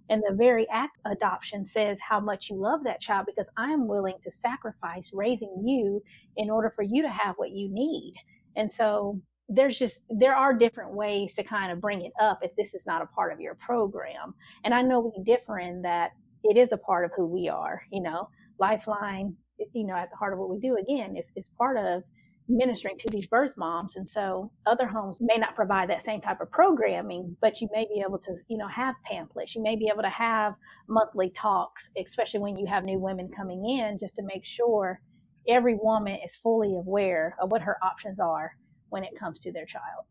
and 0.09 0.23
the 0.23 0.37
very 0.37 0.69
act 0.71 0.99
adoption 1.05 1.65
says 1.65 1.99
how 1.99 2.21
much 2.21 2.49
you 2.49 2.57
love 2.57 2.85
that 2.85 3.01
child 3.01 3.27
because 3.27 3.51
I 3.57 3.73
am 3.73 3.89
willing 3.89 4.19
to 4.23 4.31
sacrifice 4.31 5.11
raising 5.13 5.65
you 5.67 6.01
in 6.37 6.49
order 6.49 6.73
for 6.77 6.83
you 6.83 7.03
to 7.03 7.11
have 7.11 7.35
what 7.39 7.51
you 7.51 7.69
need 7.69 8.15
and 8.55 8.73
so 8.73 9.21
there's 9.49 9.81
just 9.81 10.05
there 10.09 10.37
are 10.37 10.55
different 10.55 10.95
ways 10.95 11.35
to 11.35 11.43
kind 11.43 11.73
of 11.73 11.81
bring 11.81 12.03
it 12.03 12.13
up 12.21 12.39
if 12.43 12.55
this 12.55 12.73
is 12.73 12.87
not 12.87 13.03
a 13.03 13.07
part 13.07 13.33
of 13.33 13.41
your 13.41 13.57
program 13.57 14.33
and 14.63 14.73
i 14.73 14.81
know 14.81 15.01
we 15.01 15.25
differ 15.25 15.59
in 15.59 15.83
that 15.83 16.13
it 16.45 16.57
is 16.57 16.73
a 16.73 16.79
part 16.79 17.05
of 17.05 17.11
who 17.17 17.27
we 17.27 17.49
are 17.49 17.83
you 17.91 18.01
know 18.01 18.29
lifeline 18.59 19.37
you 19.73 19.87
know 19.87 19.95
at 19.95 20.11
the 20.11 20.17
heart 20.17 20.33
of 20.33 20.39
what 20.39 20.51
we 20.51 20.59
do 20.59 20.77
again 20.77 21.17
is, 21.17 21.33
is 21.37 21.51
part 21.59 21.77
of 21.77 22.03
ministering 22.47 22.99
to 22.99 23.09
these 23.09 23.27
birth 23.27 23.55
moms 23.57 23.97
and 23.97 24.07
so 24.07 24.53
other 24.67 24.87
homes 24.87 25.19
may 25.21 25.37
not 25.39 25.55
provide 25.55 25.89
that 25.89 26.05
same 26.05 26.21
type 26.21 26.41
of 26.41 26.51
programming 26.51 27.35
but 27.41 27.61
you 27.61 27.69
may 27.73 27.87
be 27.87 28.03
able 28.07 28.19
to 28.19 28.37
you 28.49 28.59
know 28.59 28.69
have 28.69 28.95
pamphlets 29.05 29.55
you 29.55 29.63
may 29.63 29.77
be 29.77 29.89
able 29.91 30.03
to 30.03 30.11
have 30.11 30.53
monthly 30.87 31.31
talks 31.31 31.91
especially 31.97 32.41
when 32.41 32.57
you 32.57 32.67
have 32.67 32.85
new 32.85 32.99
women 32.99 33.31
coming 33.35 33.65
in 33.65 33.99
just 33.99 34.17
to 34.17 34.23
make 34.23 34.45
sure 34.45 35.01
every 35.49 35.75
woman 35.75 36.19
is 36.25 36.37
fully 36.37 36.77
aware 36.77 37.37
of 37.41 37.51
what 37.51 37.63
her 37.63 37.77
options 37.83 38.21
are 38.21 38.53
when 38.89 39.05
it 39.05 39.19
comes 39.19 39.39
to 39.41 39.53
their 39.53 39.67
child? 39.67 40.05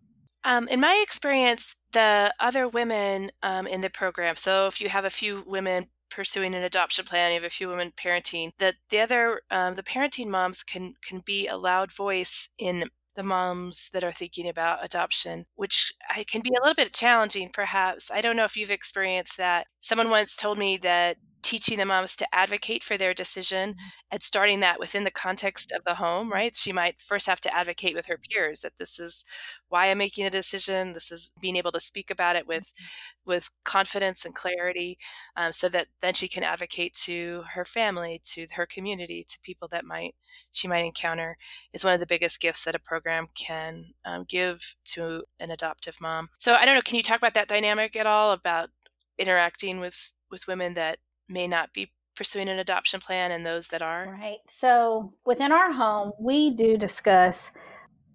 Um, 0.44 0.68
in 0.68 0.82
my 0.82 1.02
experience, 1.02 1.76
the 1.94 2.34
other 2.40 2.68
women 2.68 3.32
um, 3.42 3.66
in 3.66 3.82
the 3.82 3.90
program, 3.90 4.36
so 4.36 4.68
if 4.68 4.82
you 4.82 4.90
have 4.90 5.06
a 5.06 5.10
few 5.10 5.44
women 5.48 5.88
pursuing 6.14 6.56
an 6.56 6.64
adoption 6.64 7.06
plan, 7.06 7.32
you 7.32 7.36
have 7.36 7.44
a 7.44 7.50
few 7.50 7.68
women 7.70 7.92
parenting, 7.92 8.52
that 8.60 8.76
the 8.90 9.00
other, 9.00 9.42
um, 9.52 9.76
the 9.76 9.84
parenting 9.84 10.28
moms 10.28 10.64
can 10.64 10.94
can 11.02 11.20
be 11.26 11.48
a 11.48 11.58
loud 11.58 11.92
voice 11.92 12.50
in 12.58 12.86
the 13.16 13.24
moms 13.24 13.90
that 13.94 14.04
are 14.04 14.12
thinking 14.12 14.48
about 14.48 14.84
adoption, 14.84 15.46
which 15.56 15.94
can 16.28 16.42
be 16.42 16.50
a 16.50 16.62
little 16.62 16.74
bit 16.76 16.94
challenging, 16.94 17.50
perhaps. 17.54 18.10
I 18.12 18.22
don't 18.22 18.36
know 18.36 18.46
if 18.46 18.58
you've 18.58 18.72
experienced 18.72 19.38
that. 19.38 19.68
Someone 19.84 20.10
once 20.10 20.38
told 20.38 20.58
me 20.58 20.78
that 20.78 21.18
teaching 21.42 21.78
the 21.78 21.86
moms 21.86 22.16
to 22.16 22.26
advocate 22.34 22.86
for 22.86 22.98
their 22.98 23.14
decision 23.14 23.72
mm-hmm. 23.72 23.88
and 24.12 24.24
starting 24.24 24.62
that 24.62 24.80
within 24.80 25.04
the 25.04 25.12
context 25.12 25.74
of 25.74 25.84
the 25.84 25.96
home, 25.96 26.32
right? 26.32 26.56
She 26.56 26.72
might 26.72 27.02
first 27.02 27.28
have 27.28 27.42
to 27.42 27.54
advocate 27.54 27.94
with 27.94 28.06
her 28.06 28.18
peers 28.18 28.62
that 28.62 28.78
this 28.78 28.98
is 28.98 29.26
why 29.68 29.92
I'm 29.92 29.98
making 29.98 30.26
a 30.26 30.30
decision. 30.30 30.94
This 30.94 31.12
is 31.12 31.32
being 31.42 31.58
able 31.58 31.72
to 31.74 31.82
speak 31.82 32.10
about 32.10 32.38
it 32.38 32.48
with 32.48 32.68
mm-hmm. 32.68 33.30
with 33.30 33.50
confidence 33.66 34.24
and 34.24 34.34
clarity, 34.34 34.98
um, 35.36 35.52
so 35.52 35.68
that 35.68 35.88
then 36.02 36.14
she 36.14 36.30
can 36.30 36.44
advocate 36.44 36.94
to 36.94 37.44
her 37.54 37.66
family, 37.66 38.22
to 38.24 38.48
her 38.56 38.66
community, 38.66 39.26
to 39.28 39.40
people 39.42 39.68
that 39.68 39.84
might 39.84 40.16
she 40.54 40.70
might 40.70 40.86
encounter. 40.86 41.36
Is 41.74 41.84
one 41.84 41.94
of 41.94 42.00
the 42.00 42.06
biggest 42.06 42.40
gifts 42.40 42.64
that 42.64 42.76
a 42.76 42.80
program 42.80 43.28
can 43.36 43.84
um, 44.06 44.24
give 44.30 44.76
to 44.86 45.24
an 45.42 45.52
adoptive 45.52 45.98
mom. 46.00 46.30
So 46.38 46.56
I 46.56 46.64
don't 46.64 46.76
know. 46.76 46.82
Can 46.82 46.96
you 46.96 47.04
talk 47.04 47.18
about 47.18 47.34
that 47.34 47.50
dynamic 47.50 47.98
at 47.98 48.08
all 48.08 48.32
about 48.32 48.70
interacting 49.18 49.80
with 49.80 50.12
with 50.32 50.48
women 50.48 50.74
that 50.74 50.98
may 51.30 51.48
not 51.48 51.74
be 51.74 51.92
pursuing 52.16 52.50
an 52.50 52.60
adoption 52.60 53.00
plan 53.00 53.32
and 53.32 53.46
those 53.46 53.68
that 53.70 53.82
are? 53.82 54.18
Right. 54.20 54.40
So 54.48 55.14
within 55.26 55.52
our 55.52 55.72
home, 55.72 56.12
we 56.20 56.52
do 56.52 56.78
discuss 56.78 57.52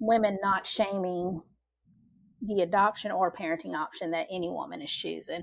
women 0.00 0.38
not 0.42 0.66
shaming 0.66 1.42
the 2.42 2.62
adoption 2.62 3.10
or 3.10 3.32
parenting 3.32 3.74
option 3.74 4.10
that 4.12 4.26
any 4.30 4.48
woman 4.48 4.80
is 4.80 4.92
choosing. 4.92 5.42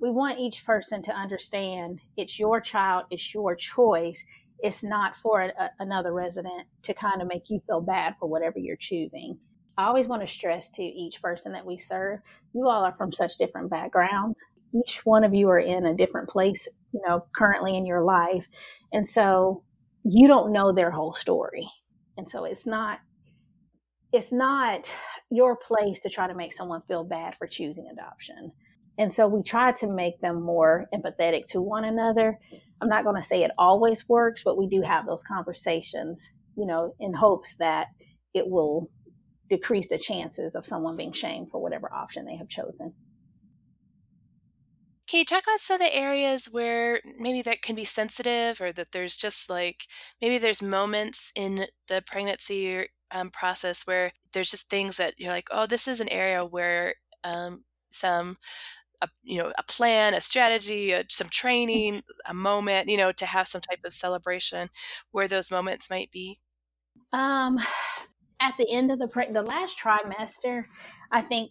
We 0.00 0.10
want 0.10 0.38
each 0.38 0.64
person 0.64 1.02
to 1.02 1.12
understand 1.12 2.00
it's 2.16 2.38
your 2.38 2.60
child, 2.60 3.04
it's 3.10 3.32
your 3.32 3.54
choice. 3.54 4.22
It's 4.60 4.82
not 4.82 5.16
for 5.16 5.42
a, 5.42 5.70
another 5.80 6.12
resident 6.12 6.66
to 6.82 6.94
kind 6.94 7.20
of 7.20 7.28
make 7.28 7.50
you 7.50 7.60
feel 7.66 7.80
bad 7.80 8.14
for 8.18 8.28
whatever 8.28 8.58
you're 8.58 8.76
choosing. 8.76 9.38
I 9.76 9.84
always 9.84 10.06
want 10.06 10.22
to 10.22 10.26
stress 10.26 10.68
to 10.70 10.82
each 10.82 11.20
person 11.22 11.52
that 11.52 11.66
we 11.66 11.78
serve, 11.78 12.20
you 12.52 12.68
all 12.68 12.84
are 12.84 12.94
from 12.96 13.12
such 13.12 13.38
different 13.38 13.70
backgrounds. 13.70 14.44
Each 14.74 15.04
one 15.04 15.24
of 15.24 15.34
you 15.34 15.48
are 15.48 15.58
in 15.58 15.86
a 15.86 15.94
different 15.94 16.28
place 16.28 16.66
you 16.92 17.00
know, 17.06 17.24
currently 17.34 17.76
in 17.76 17.86
your 17.86 18.04
life. 18.04 18.46
And 18.92 19.06
so 19.06 19.64
you 20.04 20.28
don't 20.28 20.52
know 20.52 20.72
their 20.72 20.90
whole 20.90 21.14
story. 21.14 21.68
And 22.16 22.28
so 22.28 22.44
it's 22.44 22.66
not 22.66 22.98
it's 24.12 24.30
not 24.30 24.90
your 25.30 25.56
place 25.56 25.98
to 26.00 26.10
try 26.10 26.26
to 26.26 26.34
make 26.34 26.52
someone 26.52 26.82
feel 26.86 27.02
bad 27.02 27.34
for 27.34 27.46
choosing 27.46 27.88
adoption. 27.90 28.52
And 28.98 29.10
so 29.10 29.26
we 29.26 29.42
try 29.42 29.72
to 29.72 29.90
make 29.90 30.20
them 30.20 30.42
more 30.42 30.86
empathetic 30.94 31.46
to 31.46 31.62
one 31.62 31.84
another. 31.84 32.38
I'm 32.82 32.90
not 32.90 33.04
going 33.04 33.16
to 33.16 33.26
say 33.26 33.42
it 33.42 33.52
always 33.56 34.06
works, 34.10 34.42
but 34.44 34.58
we 34.58 34.68
do 34.68 34.82
have 34.82 35.06
those 35.06 35.22
conversations, 35.22 36.30
you 36.58 36.66
know, 36.66 36.94
in 37.00 37.14
hopes 37.14 37.54
that 37.54 37.86
it 38.34 38.48
will 38.48 38.90
decrease 39.48 39.88
the 39.88 39.96
chances 39.96 40.54
of 40.54 40.66
someone 40.66 40.94
being 40.94 41.12
shamed 41.12 41.48
for 41.50 41.62
whatever 41.62 41.90
option 41.90 42.26
they 42.26 42.36
have 42.36 42.50
chosen. 42.50 42.92
Can 45.12 45.18
you 45.18 45.24
talk 45.26 45.42
about 45.42 45.60
some 45.60 45.74
of 45.74 45.86
the 45.86 45.94
areas 45.94 46.46
where 46.46 47.02
maybe 47.18 47.42
that 47.42 47.60
can 47.60 47.76
be 47.76 47.84
sensitive 47.84 48.62
or 48.62 48.72
that 48.72 48.92
there's 48.92 49.14
just 49.14 49.50
like 49.50 49.86
maybe 50.22 50.38
there's 50.38 50.62
moments 50.62 51.30
in 51.36 51.66
the 51.88 52.02
pregnancy 52.06 52.86
um, 53.10 53.28
process 53.28 53.86
where 53.86 54.12
there's 54.32 54.50
just 54.50 54.70
things 54.70 54.96
that 54.96 55.12
you're 55.18 55.30
like, 55.30 55.48
oh, 55.50 55.66
this 55.66 55.86
is 55.86 56.00
an 56.00 56.08
area 56.08 56.46
where 56.46 56.94
um, 57.24 57.62
some 57.90 58.38
a, 59.02 59.08
you 59.22 59.36
know 59.36 59.52
a 59.58 59.62
plan 59.64 60.14
a 60.14 60.20
strategy 60.22 60.92
a, 60.92 61.04
some 61.10 61.28
training 61.28 62.02
a 62.24 62.32
moment 62.32 62.88
you 62.88 62.96
know 62.96 63.12
to 63.12 63.26
have 63.26 63.46
some 63.46 63.60
type 63.60 63.80
of 63.84 63.92
celebration 63.92 64.70
where 65.10 65.28
those 65.28 65.50
moments 65.50 65.90
might 65.90 66.10
be? 66.10 66.40
Um 67.12 67.58
at 68.40 68.54
the 68.58 68.72
end 68.72 68.90
of 68.90 68.98
the 68.98 69.08
pre- 69.08 69.30
the 69.30 69.42
last 69.42 69.78
trimester 69.78 70.64
i 71.12 71.20
think 71.20 71.50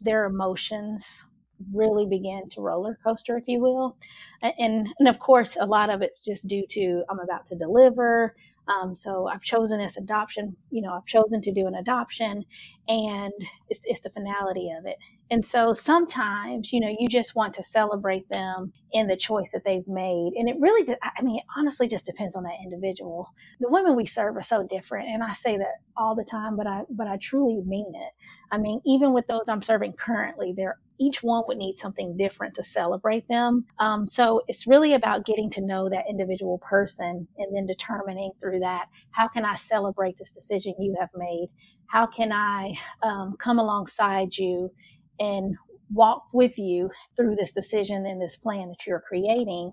their 0.00 0.24
emotions 0.24 1.24
really 1.72 2.06
begin 2.06 2.42
to 2.48 2.60
roller 2.60 2.98
coaster 3.04 3.36
if 3.36 3.44
you 3.46 3.60
will 3.60 3.96
and 4.42 4.88
and 4.98 5.08
of 5.08 5.18
course 5.18 5.56
a 5.60 5.66
lot 5.66 5.90
of 5.90 6.02
it's 6.02 6.20
just 6.20 6.46
due 6.46 6.66
to 6.68 7.02
i'm 7.10 7.20
about 7.20 7.46
to 7.46 7.54
deliver 7.54 8.34
um, 8.68 8.94
so 8.94 9.26
I've 9.26 9.42
chosen 9.42 9.78
this 9.78 9.96
adoption, 9.96 10.56
you 10.70 10.82
know, 10.82 10.90
I've 10.90 11.06
chosen 11.06 11.40
to 11.42 11.52
do 11.52 11.66
an 11.66 11.74
adoption 11.74 12.44
and 12.86 13.32
it's, 13.68 13.80
it's 13.84 14.00
the 14.00 14.10
finality 14.10 14.70
of 14.78 14.84
it. 14.84 14.96
And 15.30 15.44
so 15.44 15.72
sometimes, 15.72 16.72
you 16.72 16.80
know, 16.80 16.94
you 16.98 17.06
just 17.08 17.34
want 17.34 17.54
to 17.54 17.62
celebrate 17.62 18.28
them 18.30 18.72
in 18.92 19.06
the 19.06 19.16
choice 19.16 19.52
that 19.52 19.62
they've 19.64 19.86
made. 19.86 20.32
And 20.34 20.48
it 20.48 20.56
really, 20.58 20.86
I 21.02 21.22
mean, 21.22 21.40
honestly 21.56 21.86
just 21.86 22.06
depends 22.06 22.34
on 22.34 22.44
that 22.44 22.58
individual. 22.62 23.28
The 23.60 23.70
women 23.70 23.96
we 23.96 24.06
serve 24.06 24.36
are 24.36 24.42
so 24.42 24.66
different. 24.66 25.08
And 25.08 25.22
I 25.22 25.32
say 25.32 25.56
that 25.58 25.82
all 25.96 26.14
the 26.14 26.24
time, 26.24 26.56
but 26.56 26.66
I, 26.66 26.82
but 26.90 27.06
I 27.06 27.18
truly 27.18 27.62
mean 27.66 27.92
it. 27.94 28.12
I 28.50 28.58
mean, 28.58 28.80
even 28.86 29.12
with 29.12 29.26
those 29.26 29.48
I'm 29.48 29.62
serving 29.62 29.94
currently, 29.94 30.52
they're 30.56 30.78
each 31.00 31.22
one 31.22 31.44
would 31.46 31.58
need 31.58 31.78
something 31.78 32.16
different 32.16 32.54
to 32.54 32.62
celebrate 32.62 33.26
them. 33.28 33.64
Um, 33.78 34.06
so 34.06 34.42
it's 34.48 34.66
really 34.66 34.94
about 34.94 35.26
getting 35.26 35.50
to 35.50 35.60
know 35.60 35.88
that 35.88 36.04
individual 36.08 36.58
person 36.58 37.28
and 37.38 37.56
then 37.56 37.66
determining 37.66 38.32
through 38.40 38.60
that 38.60 38.86
how 39.10 39.28
can 39.28 39.44
I 39.44 39.56
celebrate 39.56 40.16
this 40.16 40.30
decision 40.30 40.74
you 40.78 40.96
have 40.98 41.10
made? 41.16 41.48
How 41.86 42.06
can 42.06 42.32
I 42.32 42.74
um, 43.02 43.36
come 43.38 43.58
alongside 43.58 44.36
you 44.36 44.70
and 45.18 45.56
walk 45.90 46.26
with 46.32 46.58
you 46.58 46.90
through 47.16 47.36
this 47.36 47.52
decision 47.52 48.06
and 48.06 48.20
this 48.20 48.36
plan 48.36 48.68
that 48.68 48.86
you're 48.86 49.02
creating. 49.06 49.72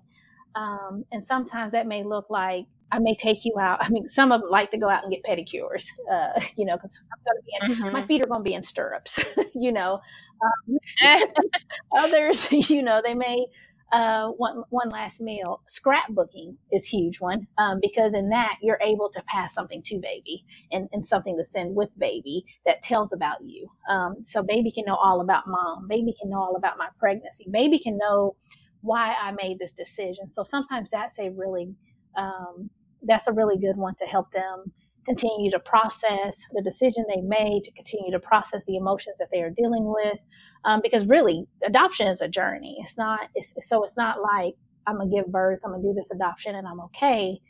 Um, 0.54 1.04
and 1.12 1.22
sometimes 1.22 1.72
that 1.72 1.86
may 1.86 2.02
look 2.02 2.26
like 2.30 2.66
I 2.92 2.98
may 2.98 3.14
take 3.14 3.44
you 3.44 3.54
out. 3.60 3.78
I 3.84 3.88
mean, 3.88 4.08
some 4.08 4.32
of 4.32 4.42
them 4.42 4.50
like 4.50 4.70
to 4.70 4.78
go 4.78 4.88
out 4.88 5.02
and 5.02 5.12
get 5.12 5.24
pedicures, 5.24 5.86
uh, 6.10 6.40
you 6.56 6.64
know, 6.64 6.76
because 6.76 6.98
I'm 7.12 7.20
going 7.24 7.36
to 7.36 7.44
be 7.44 7.52
in, 7.60 7.84
mm-hmm. 7.84 7.92
my 7.92 8.06
feet 8.06 8.22
are 8.22 8.26
going 8.26 8.40
to 8.40 8.44
be 8.44 8.54
in 8.54 8.62
stirrups, 8.62 9.18
you 9.54 9.72
know. 9.72 10.00
Um, 10.42 10.78
others, 11.96 12.50
you 12.70 12.82
know, 12.82 13.00
they 13.04 13.14
may 13.14 13.46
uh, 13.92 14.28
one 14.30 14.64
one 14.70 14.88
last 14.88 15.20
meal. 15.20 15.62
Scrapbooking 15.68 16.56
is 16.72 16.86
huge 16.86 17.20
one 17.20 17.46
um, 17.58 17.78
because 17.80 18.14
in 18.14 18.30
that 18.30 18.56
you're 18.60 18.80
able 18.82 19.10
to 19.10 19.22
pass 19.26 19.54
something 19.54 19.82
to 19.82 19.98
baby 19.98 20.44
and, 20.72 20.88
and 20.92 21.04
something 21.04 21.36
to 21.36 21.44
send 21.44 21.76
with 21.76 21.96
baby 21.98 22.44
that 22.64 22.82
tells 22.82 23.12
about 23.12 23.38
you. 23.44 23.68
Um, 23.88 24.24
so 24.26 24.42
baby 24.42 24.70
can 24.72 24.84
know 24.86 24.96
all 24.96 25.20
about 25.20 25.44
mom. 25.46 25.86
Baby 25.88 26.14
can 26.20 26.30
know 26.30 26.40
all 26.40 26.56
about 26.56 26.78
my 26.78 26.88
pregnancy. 26.98 27.46
Baby 27.50 27.78
can 27.78 27.96
know 27.96 28.36
why 28.80 29.14
I 29.20 29.32
made 29.40 29.58
this 29.58 29.72
decision. 29.72 30.30
So 30.30 30.42
sometimes 30.42 30.90
that's 30.90 31.18
a 31.18 31.30
really 31.30 31.74
um, 32.16 32.70
that's 33.02 33.26
a 33.26 33.32
really 33.32 33.58
good 33.58 33.76
one 33.76 33.94
to 33.96 34.04
help 34.04 34.30
them 34.32 34.72
continue 35.06 35.50
to 35.50 35.60
process 35.60 36.44
the 36.52 36.62
decision 36.62 37.04
they 37.08 37.20
made, 37.20 37.62
to 37.64 37.70
continue 37.72 38.10
to 38.10 38.18
process 38.18 38.64
the 38.66 38.76
emotions 38.76 39.18
that 39.18 39.28
they 39.32 39.40
are 39.40 39.50
dealing 39.50 39.84
with, 39.86 40.18
um, 40.64 40.80
because 40.82 41.06
really 41.06 41.46
adoption 41.64 42.08
is 42.08 42.20
a 42.20 42.28
journey. 42.28 42.76
It's 42.84 42.98
not 42.98 43.28
it's, 43.34 43.54
so 43.60 43.82
it's 43.84 43.96
not 43.96 44.20
like 44.20 44.54
i'm 44.86 44.98
gonna 44.98 45.10
give 45.10 45.26
birth 45.32 45.60
i'm 45.64 45.72
gonna 45.72 45.82
do 45.82 45.94
this 45.94 46.10
adoption 46.10 46.54
and 46.54 46.66
i'm 46.66 46.80
okay. 46.80 47.40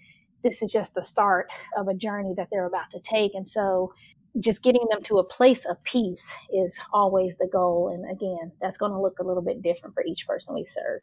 This 0.44 0.62
is 0.62 0.70
just 0.70 0.94
the 0.94 1.02
start 1.02 1.48
of 1.76 1.88
a 1.88 1.94
journey 1.94 2.34
that 2.36 2.48
they're 2.52 2.66
about 2.66 2.90
to 2.90 3.00
take. 3.00 3.34
And 3.34 3.48
so 3.48 3.92
just 4.38 4.62
getting 4.62 4.86
them 4.90 5.02
to 5.02 5.16
a 5.16 5.24
place 5.24 5.64
of 5.64 5.82
peace 5.82 6.32
is 6.52 6.78
always 6.92 7.36
the 7.38 7.48
goal. 7.50 7.90
And 7.92 8.10
again 8.10 8.52
that's 8.60 8.76
going 8.76 8.92
to 8.92 9.00
look 9.00 9.18
a 9.18 9.26
little 9.26 9.42
bit 9.42 9.62
different 9.62 9.94
for 9.94 10.04
each 10.04 10.26
person 10.26 10.54
we 10.54 10.64
serve 10.64 11.00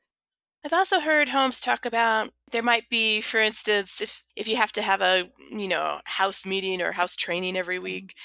I've 0.65 0.73
also 0.73 1.01
heard 1.01 1.29
homes 1.29 1.59
talk 1.59 1.85
about 1.85 2.29
there 2.51 2.63
might 2.63 2.87
be, 2.89 3.19
for 3.19 3.39
instance, 3.39 3.99
if 4.01 4.23
if 4.35 4.47
you 4.47 4.55
have 4.55 4.71
to 4.73 4.81
have 4.81 5.01
a 5.01 5.29
you 5.51 5.67
know 5.67 5.99
house 6.05 6.45
meeting 6.45 6.81
or 6.81 6.93
house 6.93 7.15
training 7.15 7.57
every 7.57 7.75
mm-hmm. 7.75 7.83
week, 7.83 8.15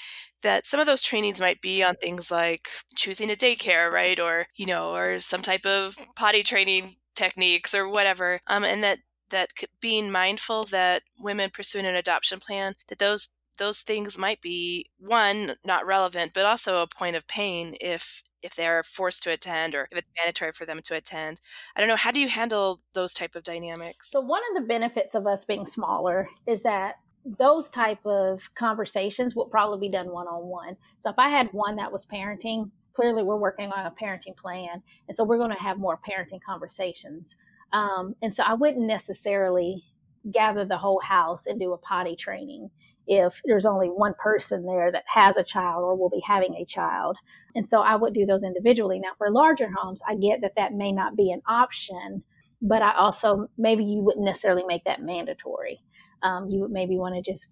that 0.41 0.65
some 0.65 0.79
of 0.79 0.85
those 0.85 1.01
trainings 1.01 1.39
might 1.39 1.61
be 1.61 1.83
on 1.83 1.95
things 1.95 2.31
like 2.31 2.69
choosing 2.95 3.29
a 3.29 3.35
daycare, 3.35 3.91
right? 3.91 4.19
Or, 4.19 4.47
you 4.55 4.65
know, 4.65 4.95
or 4.95 5.19
some 5.19 5.41
type 5.41 5.65
of 5.65 5.95
potty 6.15 6.43
training 6.43 6.95
techniques 7.15 7.73
or 7.75 7.89
whatever. 7.89 8.39
Um, 8.47 8.63
and 8.63 8.83
that, 8.83 8.99
that 9.29 9.49
being 9.81 10.11
mindful 10.11 10.65
that 10.65 11.03
women 11.19 11.49
pursuing 11.51 11.85
an 11.85 11.95
adoption 11.95 12.39
plan, 12.39 12.75
that 12.87 12.99
those 12.99 13.29
those 13.57 13.81
things 13.81 14.17
might 14.17 14.39
be 14.39 14.89
one 14.99 15.55
not 15.65 15.85
relevant 15.85 16.31
but 16.33 16.45
also 16.45 16.81
a 16.81 16.87
point 16.87 17.17
of 17.17 17.27
pain 17.27 17.75
if 17.81 18.23
if 18.41 18.55
they're 18.55 18.83
forced 18.83 19.23
to 19.23 19.31
attend 19.31 19.75
or 19.75 19.87
if 19.91 19.97
it's 19.99 20.07
mandatory 20.17 20.51
for 20.51 20.65
them 20.65 20.81
to 20.83 20.95
attend 20.95 21.39
i 21.75 21.79
don't 21.79 21.89
know 21.89 21.95
how 21.95 22.11
do 22.11 22.19
you 22.19 22.29
handle 22.29 22.81
those 22.93 23.13
type 23.13 23.35
of 23.35 23.43
dynamics 23.43 24.09
so 24.09 24.19
one 24.19 24.41
of 24.49 24.61
the 24.61 24.67
benefits 24.67 25.15
of 25.15 25.27
us 25.27 25.45
being 25.45 25.65
smaller 25.65 26.27
is 26.47 26.61
that 26.61 26.95
those 27.37 27.69
type 27.69 28.05
of 28.05 28.49
conversations 28.55 29.35
will 29.35 29.45
probably 29.45 29.87
be 29.87 29.91
done 29.91 30.11
one 30.11 30.27
on 30.27 30.45
one. 30.45 30.77
So 30.99 31.09
if 31.09 31.19
I 31.19 31.29
had 31.29 31.49
one 31.51 31.75
that 31.75 31.91
was 31.91 32.05
parenting, 32.05 32.71
clearly 32.93 33.23
we're 33.23 33.37
working 33.37 33.71
on 33.71 33.85
a 33.85 33.91
parenting 33.91 34.35
plan, 34.35 34.81
and 35.07 35.15
so 35.15 35.23
we're 35.23 35.37
going 35.37 35.51
to 35.51 35.61
have 35.61 35.77
more 35.77 35.99
parenting 36.09 36.39
conversations. 36.45 37.35
Um, 37.71 38.15
and 38.21 38.33
so 38.33 38.43
I 38.43 38.53
wouldn't 38.53 38.85
necessarily 38.85 39.83
gather 40.31 40.65
the 40.65 40.77
whole 40.77 40.99
house 40.99 41.45
and 41.45 41.59
do 41.59 41.71
a 41.71 41.77
potty 41.77 42.15
training 42.15 42.69
if 43.09 43.41
there's 43.43 43.65
only 43.65 43.87
one 43.87 44.13
person 44.17 44.65
there 44.65 44.91
that 44.91 45.03
has 45.13 45.35
a 45.35 45.43
child 45.43 45.83
or 45.83 45.97
will 45.97 46.09
be 46.09 46.23
having 46.25 46.55
a 46.55 46.63
child. 46.63 47.17
And 47.55 47.67
so 47.67 47.81
I 47.81 47.97
would 47.97 48.13
do 48.13 48.25
those 48.25 48.43
individually. 48.43 48.99
Now, 48.99 49.11
for 49.17 49.31
larger 49.31 49.69
homes, 49.75 50.01
I 50.07 50.15
get 50.15 50.41
that 50.41 50.53
that 50.55 50.73
may 50.73 50.93
not 50.93 51.17
be 51.17 51.31
an 51.31 51.41
option, 51.49 52.23
but 52.61 52.81
I 52.81 52.93
also 52.93 53.47
maybe 53.57 53.83
you 53.83 54.01
wouldn't 54.01 54.25
necessarily 54.25 54.63
make 54.65 54.85
that 54.85 55.01
mandatory 55.01 55.81
um, 56.23 56.49
you 56.49 56.61
would 56.61 56.71
maybe 56.71 56.97
want 56.97 57.15
to 57.15 57.31
just 57.31 57.47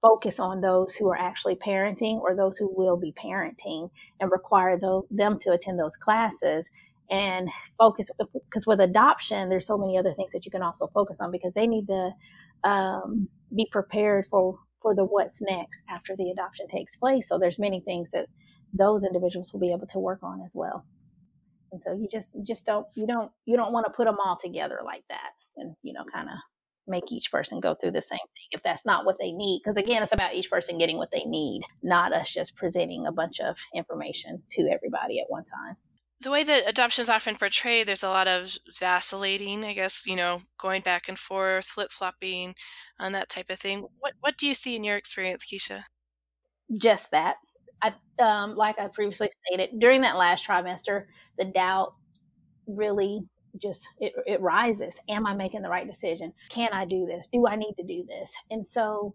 focus 0.00 0.40
on 0.40 0.60
those 0.60 0.94
who 0.94 1.08
are 1.08 1.18
actually 1.18 1.54
parenting 1.54 2.20
or 2.20 2.34
those 2.34 2.58
who 2.58 2.72
will 2.76 2.96
be 2.96 3.12
parenting 3.12 3.88
and 4.20 4.32
require 4.32 4.78
them 5.10 5.38
to 5.38 5.50
attend 5.50 5.78
those 5.78 5.96
classes 5.96 6.70
and 7.10 7.48
focus 7.78 8.10
because 8.32 8.66
with 8.66 8.80
adoption 8.80 9.48
there's 9.48 9.66
so 9.66 9.78
many 9.78 9.96
other 9.98 10.12
things 10.14 10.32
that 10.32 10.44
you 10.44 10.50
can 10.50 10.62
also 10.62 10.88
focus 10.88 11.20
on 11.20 11.30
because 11.30 11.52
they 11.54 11.66
need 11.66 11.86
to 11.86 12.10
um, 12.64 13.28
be 13.54 13.68
prepared 13.70 14.26
for 14.26 14.58
for 14.82 14.94
the 14.94 15.04
what's 15.04 15.40
next 15.40 15.82
after 15.88 16.14
the 16.16 16.30
adoption 16.30 16.66
takes 16.68 16.96
place 16.96 17.28
so 17.28 17.38
there's 17.38 17.58
many 17.58 17.80
things 17.80 18.10
that 18.10 18.26
those 18.72 19.04
individuals 19.04 19.52
will 19.52 19.60
be 19.60 19.72
able 19.72 19.86
to 19.86 19.98
work 19.98 20.20
on 20.22 20.40
as 20.42 20.52
well 20.54 20.84
and 21.72 21.82
so 21.82 21.92
you 21.92 22.08
just 22.10 22.34
you 22.34 22.44
just 22.44 22.66
don't 22.66 22.86
you 22.94 23.06
don't 23.06 23.30
you 23.46 23.56
don't 23.56 23.72
want 23.72 23.86
to 23.86 23.92
put 23.92 24.04
them 24.04 24.16
all 24.24 24.36
together 24.36 24.80
like 24.84 25.04
that 25.08 25.32
and 25.56 25.74
you 25.82 25.92
know 25.92 26.04
kind 26.12 26.28
of 26.28 26.36
make 26.86 27.12
each 27.12 27.30
person 27.30 27.60
go 27.60 27.74
through 27.74 27.92
the 27.92 28.02
same 28.02 28.18
thing 28.18 28.48
if 28.50 28.62
that's 28.62 28.84
not 28.84 29.04
what 29.04 29.16
they 29.20 29.32
need. 29.32 29.60
Because 29.62 29.76
again, 29.76 30.02
it's 30.02 30.12
about 30.12 30.34
each 30.34 30.50
person 30.50 30.78
getting 30.78 30.96
what 30.96 31.10
they 31.12 31.24
need, 31.24 31.62
not 31.82 32.12
us 32.12 32.30
just 32.30 32.56
presenting 32.56 33.06
a 33.06 33.12
bunch 33.12 33.40
of 33.40 33.56
information 33.74 34.42
to 34.52 34.62
everybody 34.62 35.20
at 35.20 35.26
one 35.28 35.44
time. 35.44 35.76
The 36.22 36.30
way 36.30 36.44
that 36.44 36.68
adoption 36.68 37.02
is 37.02 37.08
often 37.08 37.34
portrayed, 37.36 37.88
there's 37.88 38.04
a 38.04 38.08
lot 38.08 38.28
of 38.28 38.56
vacillating, 38.78 39.64
I 39.64 39.72
guess, 39.72 40.06
you 40.06 40.14
know, 40.14 40.42
going 40.56 40.82
back 40.82 41.08
and 41.08 41.18
forth, 41.18 41.64
flip 41.64 41.90
flopping, 41.90 42.54
and 42.98 43.14
that 43.14 43.28
type 43.28 43.50
of 43.50 43.58
thing. 43.58 43.86
What 43.98 44.14
what 44.20 44.36
do 44.36 44.46
you 44.46 44.54
see 44.54 44.76
in 44.76 44.84
your 44.84 44.96
experience, 44.96 45.44
Keisha? 45.44 45.82
Just 46.78 47.10
that. 47.10 47.36
I, 47.82 47.92
um, 48.20 48.54
like 48.54 48.78
I 48.78 48.86
previously 48.86 49.28
stated, 49.46 49.80
during 49.80 50.02
that 50.02 50.16
last 50.16 50.46
trimester, 50.46 51.06
the 51.36 51.46
doubt 51.46 51.94
really 52.68 53.22
just 53.60 53.86
it, 53.98 54.12
it 54.26 54.40
rises 54.40 54.98
am 55.10 55.26
i 55.26 55.34
making 55.34 55.60
the 55.60 55.68
right 55.68 55.86
decision 55.86 56.32
can 56.48 56.70
i 56.72 56.84
do 56.84 57.04
this 57.06 57.26
do 57.30 57.46
i 57.46 57.54
need 57.56 57.74
to 57.76 57.84
do 57.84 58.04
this 58.08 58.34
and 58.50 58.66
so 58.66 59.14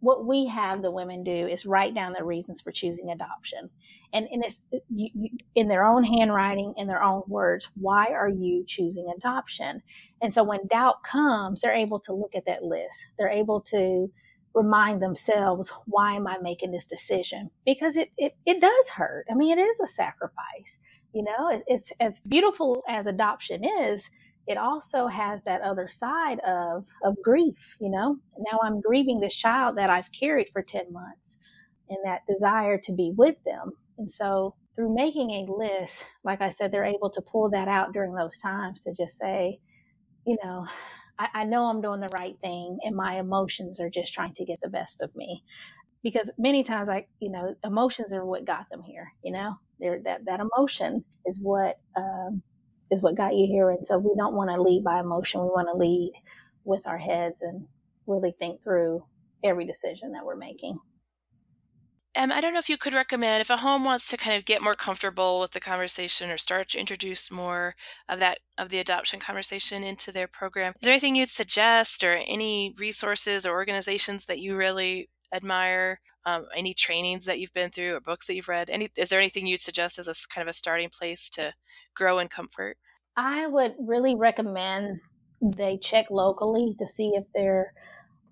what 0.00 0.26
we 0.26 0.46
have 0.46 0.82
the 0.82 0.90
women 0.90 1.22
do 1.22 1.30
is 1.46 1.66
write 1.66 1.94
down 1.94 2.12
the 2.12 2.24
reasons 2.24 2.60
for 2.60 2.72
choosing 2.72 3.10
adoption. 3.10 3.70
And, 4.12 4.26
and 4.30 4.44
it's 4.44 4.60
you, 4.88 5.08
you, 5.14 5.30
in 5.54 5.68
their 5.68 5.84
own 5.84 6.04
handwriting 6.04 6.74
in 6.76 6.86
their 6.86 7.02
own 7.02 7.22
words 7.28 7.68
why 7.74 8.06
are 8.06 8.28
you 8.28 8.64
choosing 8.66 9.12
adoption? 9.16 9.82
And 10.22 10.32
so 10.32 10.42
when 10.42 10.66
doubt 10.66 11.02
comes 11.02 11.60
they're 11.60 11.74
able 11.74 12.00
to 12.00 12.12
look 12.12 12.34
at 12.34 12.46
that 12.46 12.64
list. 12.64 13.06
They're 13.18 13.28
able 13.28 13.60
to 13.62 14.10
remind 14.54 15.00
themselves 15.00 15.72
why 15.86 16.14
am 16.14 16.26
i 16.26 16.38
making 16.42 16.72
this 16.72 16.86
decision? 16.86 17.50
Because 17.64 17.96
it, 17.96 18.10
it, 18.16 18.34
it 18.46 18.60
does 18.60 18.90
hurt. 18.90 19.26
I 19.30 19.34
mean 19.34 19.58
it 19.58 19.62
is 19.62 19.80
a 19.80 19.86
sacrifice 19.86 20.78
you 21.12 21.24
know, 21.24 21.62
it's 21.66 21.92
as 21.98 22.20
beautiful 22.20 22.82
as 22.88 23.06
adoption 23.06 23.64
is, 23.64 24.10
it 24.46 24.58
also 24.58 25.06
has 25.08 25.44
that 25.44 25.62
other 25.62 25.88
side 25.88 26.40
of 26.40 26.86
of 27.04 27.16
grief, 27.22 27.76
you 27.80 27.90
know. 27.90 28.16
Now 28.38 28.58
I'm 28.64 28.80
grieving 28.80 29.20
this 29.20 29.34
child 29.36 29.76
that 29.78 29.90
I've 29.90 30.12
carried 30.12 30.48
for 30.52 30.62
10 30.62 30.92
months. 30.92 31.38
and 31.88 31.98
that 32.04 32.22
desire 32.28 32.78
to 32.78 32.92
be 32.92 33.12
with 33.16 33.36
them. 33.44 33.72
And 33.98 34.10
so 34.10 34.56
through 34.76 34.94
making 34.94 35.30
a 35.32 35.52
list, 35.52 36.06
like 36.24 36.40
I 36.42 36.50
said, 36.50 36.72
they're 36.72 36.84
able 36.84 37.10
to 37.10 37.22
pull 37.22 37.50
that 37.50 37.68
out 37.68 37.92
during 37.92 38.14
those 38.14 38.38
times 38.38 38.82
to 38.82 38.94
just 38.94 39.18
say, 39.18 39.60
you 40.26 40.36
know, 40.44 40.66
I, 41.18 41.28
I 41.34 41.44
know 41.44 41.66
I'm 41.66 41.82
doing 41.82 42.00
the 42.00 42.10
right 42.14 42.36
thing 42.42 42.78
and 42.82 42.96
my 42.96 43.18
emotions 43.18 43.80
are 43.80 43.90
just 43.90 44.14
trying 44.14 44.34
to 44.34 44.44
get 44.44 44.60
the 44.62 44.70
best 44.70 45.02
of 45.02 45.14
me. 45.16 45.44
Because 46.02 46.30
many 46.38 46.64
times, 46.64 46.88
I, 46.88 47.06
you 47.20 47.30
know, 47.30 47.54
emotions 47.64 48.12
are 48.12 48.24
what 48.26 48.44
got 48.46 48.70
them 48.70 48.82
here, 48.82 49.12
you 49.22 49.32
know, 49.32 49.56
They're, 49.80 50.00
that, 50.04 50.24
that 50.26 50.40
emotion 50.40 51.04
is 51.26 51.40
what, 51.42 51.78
um, 51.96 52.42
is 52.90 53.02
what 53.02 53.16
got 53.16 53.34
you 53.34 53.46
here. 53.46 53.70
And 53.70 53.86
so 53.86 53.98
we 53.98 54.14
don't 54.16 54.34
want 54.34 54.50
to 54.50 54.60
lead 54.60 54.84
by 54.84 55.00
emotion. 55.00 55.42
We 55.42 55.48
want 55.48 55.68
to 55.68 55.78
lead 55.78 56.12
with 56.64 56.86
our 56.86 56.98
heads 56.98 57.42
and 57.42 57.66
really 58.06 58.34
think 58.38 58.62
through 58.62 59.04
every 59.44 59.64
decision 59.64 60.12
that 60.12 60.24
we're 60.24 60.36
making. 60.36 60.78
Um, 62.16 62.32
I 62.32 62.40
don't 62.40 62.52
know 62.52 62.58
if 62.58 62.68
you 62.68 62.76
could 62.76 62.92
recommend 62.92 63.40
if 63.40 63.50
a 63.50 63.58
home 63.58 63.84
wants 63.84 64.08
to 64.08 64.16
kind 64.16 64.36
of 64.36 64.44
get 64.44 64.62
more 64.62 64.74
comfortable 64.74 65.38
with 65.40 65.52
the 65.52 65.60
conversation 65.60 66.28
or 66.28 66.38
start 66.38 66.70
to 66.70 66.78
introduce 66.78 67.30
more 67.30 67.76
of 68.08 68.18
that 68.18 68.38
of 68.58 68.68
the 68.68 68.80
adoption 68.80 69.20
conversation 69.20 69.84
into 69.84 70.10
their 70.10 70.26
program. 70.26 70.72
Is 70.74 70.82
there 70.82 70.92
anything 70.92 71.14
you'd 71.14 71.28
suggest 71.28 72.02
or 72.02 72.16
any 72.26 72.74
resources 72.76 73.46
or 73.46 73.52
organizations 73.52 74.26
that 74.26 74.40
you 74.40 74.56
really 74.56 75.08
admire? 75.32 76.00
Um, 76.26 76.46
any 76.54 76.74
trainings 76.74 77.24
that 77.24 77.38
you've 77.38 77.54
been 77.54 77.70
through 77.70 77.94
or 77.94 78.00
books 78.00 78.26
that 78.26 78.34
you've 78.34 78.48
read? 78.48 78.68
Any 78.68 78.88
is 78.96 79.08
there 79.08 79.20
anything 79.20 79.46
you'd 79.46 79.60
suggest 79.60 79.98
as 79.98 80.08
a 80.08 80.14
kind 80.32 80.46
of 80.46 80.50
a 80.50 80.54
starting 80.54 80.90
place 80.90 81.30
to 81.30 81.54
grow 81.94 82.18
in 82.18 82.28
comfort? 82.28 82.76
I 83.16 83.46
would 83.46 83.74
really 83.78 84.14
recommend 84.14 85.00
they 85.42 85.78
check 85.78 86.06
locally 86.10 86.74
to 86.78 86.86
see 86.86 87.12
if 87.14 87.24
they're 87.34 87.72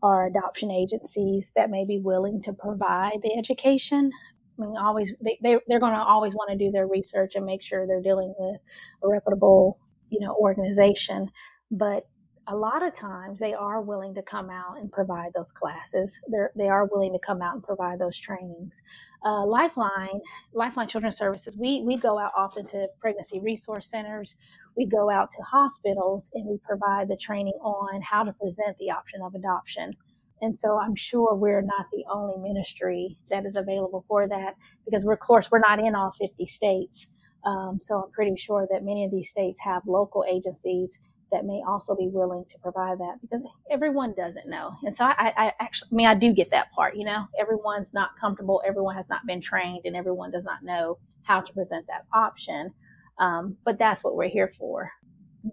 are 0.02 0.26
adoption 0.26 0.70
agencies 0.70 1.52
that 1.56 1.70
may 1.70 1.84
be 1.84 1.98
willing 1.98 2.40
to 2.42 2.52
provide 2.52 3.20
the 3.22 3.34
education. 3.36 4.10
I 4.58 4.62
mean, 4.62 4.76
always 4.76 5.12
they, 5.20 5.38
they 5.42 5.58
they're 5.66 5.80
going 5.80 5.94
to 5.94 5.98
always 5.98 6.34
want 6.34 6.50
to 6.50 6.56
do 6.56 6.70
their 6.70 6.86
research 6.86 7.32
and 7.34 7.44
make 7.44 7.62
sure 7.62 7.86
they're 7.86 8.02
dealing 8.02 8.34
with 8.38 8.60
a 9.02 9.08
reputable, 9.08 9.78
you 10.10 10.20
know, 10.20 10.34
organization. 10.34 11.30
But 11.70 12.06
a 12.50 12.56
lot 12.56 12.82
of 12.82 12.94
times 12.94 13.38
they 13.38 13.52
are 13.52 13.82
willing 13.82 14.14
to 14.14 14.22
come 14.22 14.48
out 14.48 14.78
and 14.78 14.90
provide 14.90 15.32
those 15.34 15.52
classes. 15.52 16.18
They're, 16.28 16.50
they 16.56 16.68
are 16.68 16.86
willing 16.86 17.12
to 17.12 17.18
come 17.18 17.42
out 17.42 17.54
and 17.54 17.62
provide 17.62 17.98
those 17.98 18.18
trainings. 18.18 18.80
Uh, 19.24 19.44
Lifeline, 19.44 20.20
Lifeline 20.54 20.88
Children's 20.88 21.18
Services, 21.18 21.56
we, 21.60 21.82
we 21.82 21.98
go 21.98 22.18
out 22.18 22.32
often 22.36 22.66
to 22.68 22.88
pregnancy 23.00 23.38
resource 23.40 23.90
centers. 23.90 24.36
We 24.76 24.86
go 24.86 25.10
out 25.10 25.30
to 25.32 25.42
hospitals 25.42 26.30
and 26.32 26.46
we 26.46 26.58
provide 26.66 27.08
the 27.08 27.16
training 27.16 27.58
on 27.60 28.00
how 28.00 28.24
to 28.24 28.32
present 28.32 28.78
the 28.78 28.90
option 28.92 29.20
of 29.22 29.34
adoption. 29.34 29.92
And 30.40 30.56
so 30.56 30.78
I'm 30.78 30.94
sure 30.94 31.34
we're 31.34 31.60
not 31.60 31.86
the 31.92 32.04
only 32.10 32.48
ministry 32.48 33.18
that 33.28 33.44
is 33.44 33.56
available 33.56 34.04
for 34.08 34.26
that 34.26 34.54
because 34.86 35.04
of 35.04 35.18
course, 35.18 35.50
we're 35.50 35.58
not 35.58 35.80
in 35.80 35.94
all 35.94 36.12
50 36.12 36.46
states. 36.46 37.08
Um, 37.44 37.78
so 37.78 38.04
I'm 38.04 38.10
pretty 38.10 38.36
sure 38.36 38.66
that 38.70 38.84
many 38.84 39.04
of 39.04 39.10
these 39.10 39.30
states 39.30 39.58
have 39.60 39.82
local 39.86 40.24
agencies 40.28 40.98
that 41.30 41.44
may 41.44 41.62
also 41.66 41.94
be 41.94 42.08
willing 42.08 42.44
to 42.48 42.58
provide 42.58 42.98
that 42.98 43.16
because 43.20 43.42
everyone 43.70 44.14
doesn't 44.14 44.48
know. 44.48 44.74
And 44.84 44.96
so 44.96 45.04
I, 45.04 45.32
I, 45.36 45.52
actually, 45.60 45.88
I 45.92 45.94
mean, 45.94 46.06
I 46.06 46.14
do 46.14 46.32
get 46.32 46.50
that 46.50 46.72
part, 46.72 46.96
you 46.96 47.04
know, 47.04 47.26
everyone's 47.38 47.92
not 47.92 48.10
comfortable, 48.20 48.62
everyone 48.66 48.96
has 48.96 49.08
not 49.08 49.26
been 49.26 49.40
trained, 49.40 49.82
and 49.84 49.94
everyone 49.94 50.30
does 50.30 50.44
not 50.44 50.62
know 50.62 50.98
how 51.22 51.40
to 51.40 51.52
present 51.52 51.86
that 51.88 52.06
option. 52.12 52.72
Um, 53.18 53.56
but 53.64 53.78
that's 53.78 54.02
what 54.02 54.16
we're 54.16 54.28
here 54.28 54.52
for. 54.58 54.90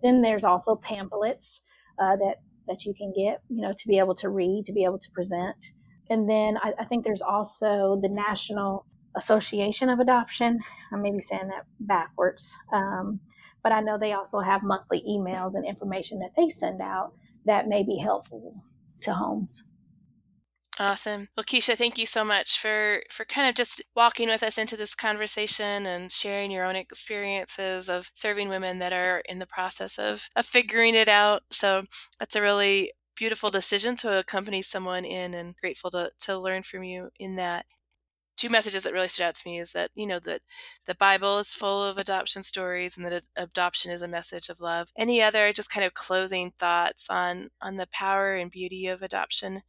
Then 0.01 0.21
there's 0.21 0.43
also 0.43 0.75
pamphlets 0.75 1.61
uh, 1.99 2.15
that 2.17 2.35
that 2.67 2.85
you 2.85 2.93
can 2.93 3.13
get, 3.15 3.41
you 3.49 3.61
know, 3.61 3.73
to 3.77 3.87
be 3.87 3.99
able 3.99 4.15
to 4.15 4.29
read, 4.29 4.65
to 4.65 4.73
be 4.73 4.83
able 4.83 4.97
to 4.97 5.11
present. 5.11 5.71
And 6.09 6.29
then 6.29 6.57
I, 6.57 6.73
I 6.79 6.85
think 6.85 7.03
there's 7.03 7.21
also 7.21 7.99
the 8.01 8.09
National 8.09 8.85
Association 9.15 9.89
of 9.89 9.99
Adoption. 9.99 10.59
I 10.91 10.97
may 10.97 11.11
be 11.11 11.19
saying 11.19 11.47
that 11.49 11.65
backwards. 11.79 12.55
Um, 12.73 13.19
but 13.65 13.71
I 13.71 13.81
know 13.81 13.97
they 13.97 14.13
also 14.13 14.41
have 14.41 14.61
monthly 14.61 15.03
emails 15.09 15.55
and 15.55 15.65
information 15.65 16.19
that 16.19 16.33
they 16.37 16.49
send 16.49 16.81
out 16.81 17.13
that 17.45 17.67
may 17.67 17.81
be 17.81 17.97
helpful 17.97 18.61
to 19.01 19.13
homes. 19.15 19.63
Awesome. 20.77 21.29
Well, 21.35 21.45
Keisha, 21.45 21.75
thank 21.75 21.97
you 21.97 22.05
so 22.05 22.23
much 22.23 22.59
for 22.59 23.01
for 23.09 23.25
kind 23.25 23.49
of 23.49 23.55
just 23.55 23.81
walking 23.95 24.29
with 24.29 24.43
us 24.43 24.59
into 24.59 24.77
this 24.77 24.93
conversation 24.93 25.87
and 25.87 26.11
sharing 26.11 26.51
your 26.51 26.63
own 26.63 26.75
experiences 26.75 27.89
of 27.89 28.11
serving 28.13 28.49
women 28.49 28.77
that 28.77 28.93
are 28.93 29.23
in 29.27 29.39
the 29.39 29.47
process 29.47 29.97
of, 29.97 30.29
of 30.35 30.45
figuring 30.45 30.93
it 30.93 31.09
out. 31.09 31.41
So 31.49 31.85
that's 32.19 32.35
a 32.35 32.43
really 32.43 32.91
beautiful 33.15 33.49
decision 33.49 33.95
to 33.95 34.19
accompany 34.19 34.61
someone 34.61 35.05
in 35.05 35.33
and 35.33 35.55
grateful 35.55 35.89
to, 35.89 36.11
to 36.19 36.37
learn 36.37 36.61
from 36.61 36.83
you 36.83 37.09
in 37.19 37.35
that 37.37 37.65
two 38.37 38.49
messages 38.49 38.83
that 38.83 38.93
really 38.93 39.07
stood 39.07 39.23
out 39.23 39.35
to 39.35 39.47
me 39.47 39.59
is 39.59 39.71
that 39.71 39.91
you 39.95 40.05
know 40.05 40.19
that 40.19 40.41
the 40.85 40.95
bible 40.95 41.37
is 41.37 41.53
full 41.53 41.83
of 41.83 41.97
adoption 41.97 42.43
stories 42.43 42.97
and 42.97 43.05
that 43.05 43.27
adoption 43.35 43.91
is 43.91 44.01
a 44.01 44.07
message 44.07 44.49
of 44.49 44.59
love 44.59 44.91
any 44.97 45.21
other 45.21 45.51
just 45.53 45.69
kind 45.69 45.85
of 45.85 45.93
closing 45.93 46.51
thoughts 46.57 47.07
on 47.09 47.49
on 47.61 47.75
the 47.75 47.87
power 47.91 48.33
and 48.33 48.51
beauty 48.51 48.87
of 48.87 49.01
adoption 49.01 49.61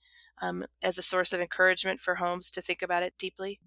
um, 0.43 0.65
as 0.83 0.99
a 0.99 1.03
source 1.03 1.33
of 1.33 1.41
encouragement 1.41 2.01
for 2.01 2.17
homes 2.17 2.51
to 2.51 2.61
think 2.61 2.83
about 2.83 3.03
it 3.03 3.15
deeply 3.19 3.61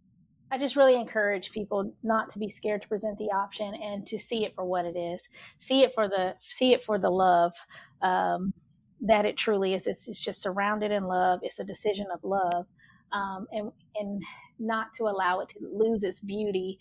I 0.51 0.57
just 0.57 0.75
really 0.75 0.95
encourage 0.95 1.51
people 1.51 1.93
not 2.01 2.29
to 2.29 2.39
be 2.39 2.49
scared 2.49 2.81
to 2.81 2.88
present 2.88 3.17
the 3.19 3.31
option 3.31 3.75
and 3.75 4.05
to 4.07 4.17
see 4.17 4.45
it 4.45 4.55
for 4.55 4.65
what 4.65 4.85
it 4.85 4.97
is. 4.97 5.21
See 5.59 5.83
it 5.83 5.93
for 5.93 6.07
the 6.07 6.35
see 6.39 6.73
it 6.73 6.83
for 6.83 6.97
the 6.97 7.12
love 7.12 7.53
um, 8.01 8.53
that 9.01 9.25
it 9.25 9.38
truly 9.38 9.75
is. 9.75 9.85
It's, 9.85 10.07
it's 10.07 10.23
just 10.23 10.41
surrounded 10.41 10.91
in 10.91 11.03
love. 11.03 11.41
It's 11.43 11.59
a 11.59 11.63
decision 11.63 12.07
of 12.12 12.23
love, 12.23 12.65
um, 13.12 13.45
and 13.51 13.71
and 13.95 14.23
not 14.60 14.93
to 14.95 15.04
allow 15.04 15.39
it 15.39 15.50
to 15.50 15.60
lose 15.62 16.04
its 16.04 16.19
beauty 16.19 16.80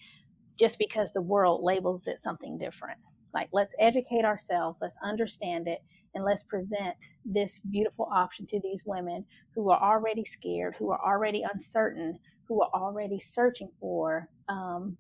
just 0.59 0.79
because 0.79 1.13
the 1.13 1.23
world 1.23 1.63
labels 1.63 2.07
it 2.07 2.21
something 2.21 2.59
different. 2.59 2.99
Like, 3.33 3.49
let's 3.53 3.75
educate 3.79 4.25
ourselves, 4.25 4.81
let's 4.83 4.99
understand 5.03 5.69
it, 5.69 5.81
and 6.15 6.25
let's 6.25 6.43
present 6.43 6.97
this 7.25 7.61
beautiful 7.61 8.09
option 8.13 8.47
to 8.47 8.61
these 8.61 8.83
women 8.85 9.25
who 9.55 9.71
are 9.71 9.81
already 9.81 10.25
scared, 10.25 10.75
who 10.79 10.91
are 10.91 11.01
already 11.05 11.45
uncertain, 11.53 12.19
who 12.47 12.63
are 12.63 12.71
already 12.75 13.19
searching 13.19 13.71
for 13.79 14.29
um, 14.49 14.97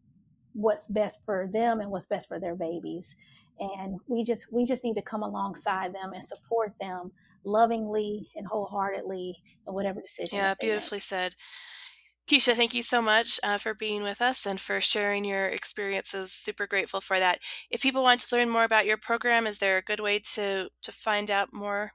what's 0.53 0.87
best 0.89 1.25
for 1.25 1.49
them 1.53 1.81
and 1.81 1.91
what's 1.91 2.07
best 2.07 2.29
for 2.29 2.39
their 2.39 2.55
babies. 2.55 3.17
And 3.59 3.99
we 4.07 4.23
just 4.23 4.53
we 4.53 4.65
just 4.65 4.85
need 4.85 4.95
to 4.95 5.03
come 5.03 5.23
alongside 5.23 5.93
them 5.93 6.13
and 6.13 6.25
support 6.25 6.75
them 6.81 7.11
lovingly 7.45 8.29
and 8.37 8.47
wholeheartedly 8.47 9.37
in 9.67 9.75
whatever 9.75 10.01
decision. 10.01 10.39
Yeah, 10.39 10.55
beautifully 10.61 10.97
make. 10.97 11.03
said. 11.03 11.35
Keisha, 12.29 12.55
thank 12.55 12.75
you 12.75 12.83
so 12.83 13.01
much 13.01 13.41
uh, 13.43 13.57
for 13.57 13.73
being 13.73 14.03
with 14.03 14.21
us 14.21 14.45
and 14.45 14.61
for 14.61 14.83
sharing 14.83 15.25
your 15.25 15.47
experiences. 15.47 16.31
Super 16.31 16.67
grateful 16.67 17.01
for 17.01 17.19
that. 17.19 17.39
If 17.71 17.81
people 17.81 18.03
want 18.03 18.21
to 18.21 18.37
learn 18.37 18.51
more 18.51 18.65
about 18.65 18.85
your 18.85 18.99
program, 18.99 19.47
is 19.47 19.59
there 19.59 19.79
a 19.79 19.83
good 19.83 20.01
way 20.01 20.19
to 20.35 20.69
to 20.83 20.93
find 20.93 21.31
out 21.31 21.55
more? 21.55 21.93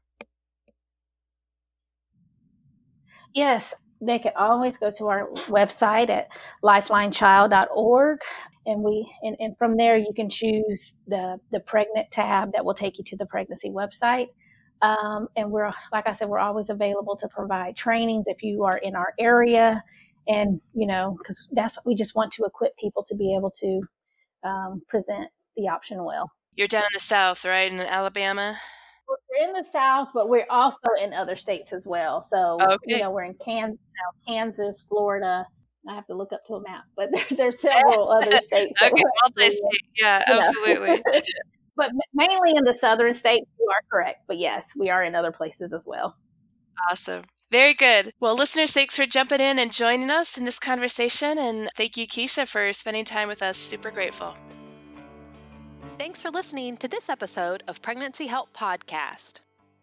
Yes, 3.35 3.75
they 4.01 4.17
can 4.17 4.33
always 4.35 4.77
go 4.79 4.91
to 4.97 5.07
our 5.07 5.29
website 5.47 6.09
at 6.09 6.29
lifelinechild.org 6.63 8.19
and 8.65 8.81
we 8.83 9.07
and, 9.21 9.35
and 9.39 9.57
from 9.57 9.77
there 9.77 9.97
you 9.97 10.13
can 10.15 10.29
choose 10.29 10.95
the 11.07 11.37
the 11.51 11.59
pregnant 11.59 12.09
tab 12.11 12.51
that 12.53 12.65
will 12.65 12.73
take 12.73 12.97
you 12.97 13.03
to 13.03 13.17
the 13.17 13.25
pregnancy 13.25 13.69
website 13.69 14.27
um, 14.81 15.27
and 15.35 15.49
we're 15.49 15.71
like 15.91 16.07
i 16.07 16.13
said 16.13 16.27
we're 16.27 16.39
always 16.39 16.69
available 16.69 17.15
to 17.15 17.27
provide 17.27 17.75
trainings 17.75 18.25
if 18.27 18.41
you 18.41 18.63
are 18.63 18.77
in 18.77 18.95
our 18.95 19.13
area 19.19 19.81
and 20.27 20.59
you 20.73 20.87
know 20.87 21.15
because 21.17 21.47
that's 21.51 21.77
we 21.85 21.95
just 21.95 22.15
want 22.15 22.31
to 22.31 22.43
equip 22.43 22.75
people 22.77 23.03
to 23.03 23.15
be 23.15 23.35
able 23.35 23.51
to 23.51 23.81
um, 24.43 24.81
present 24.87 25.29
the 25.55 25.67
option 25.67 26.03
well 26.03 26.31
you're 26.55 26.67
down 26.67 26.83
in 26.83 26.89
the 26.93 26.99
south 26.99 27.45
right 27.45 27.71
in 27.71 27.79
alabama 27.79 28.57
we're 29.07 29.47
in 29.47 29.53
the 29.53 29.63
south 29.63 30.09
but 30.13 30.29
we're 30.29 30.47
also 30.49 30.87
in 31.01 31.13
other 31.13 31.35
states 31.35 31.73
as 31.73 31.85
well 31.85 32.21
so 32.21 32.57
okay. 32.61 32.77
you 32.85 32.99
know 32.99 33.11
we're 33.11 33.23
in 33.23 33.35
kansas, 33.35 33.79
kansas 34.27 34.83
florida 34.87 35.45
I 35.87 35.95
have 35.95 36.07
to 36.07 36.13
look 36.13 36.31
up 36.31 36.45
to 36.45 36.53
a 36.53 36.61
map, 36.61 36.83
but 36.95 37.09
there, 37.13 37.25
there's 37.31 37.59
several 37.61 38.09
other 38.09 38.39
states. 38.39 38.81
okay, 38.81 39.03
multi-state. 39.23 39.81
Yeah, 39.97 40.23
absolutely. 40.27 41.01
but 41.75 41.91
mainly 42.13 42.55
in 42.55 42.63
the 42.63 42.73
southern 42.73 43.13
states, 43.13 43.49
you 43.59 43.67
are 43.69 43.81
correct. 43.91 44.21
But 44.27 44.37
yes, 44.37 44.73
we 44.77 44.89
are 44.89 45.03
in 45.03 45.15
other 45.15 45.31
places 45.31 45.73
as 45.73 45.85
well. 45.85 46.15
Awesome. 46.89 47.23
Very 47.53 47.73
good. 47.75 48.11
Well, 48.19 48.35
listeners, 48.35 48.73
thanks 48.73 48.97
for 48.97 49.05
jumping 49.05 49.39
in 49.39 49.59
and 49.59 49.71
joining 49.71 50.09
us 50.09 50.39
in 50.39 50.45
this 50.45 50.57
conversation. 50.57 51.37
And 51.37 51.69
thank 51.77 51.95
you, 51.95 52.07
Keisha, 52.07 52.47
for 52.47 52.73
spending 52.73 53.05
time 53.05 53.27
with 53.27 53.43
us. 53.43 53.57
Super 53.57 53.91
grateful. 53.91 54.33
Thanks 55.99 56.19
for 56.19 56.31
listening 56.31 56.77
to 56.77 56.87
this 56.87 57.11
episode 57.11 57.61
of 57.67 57.79
Pregnancy 57.79 58.25
Help 58.25 58.51
Podcast. 58.57 59.33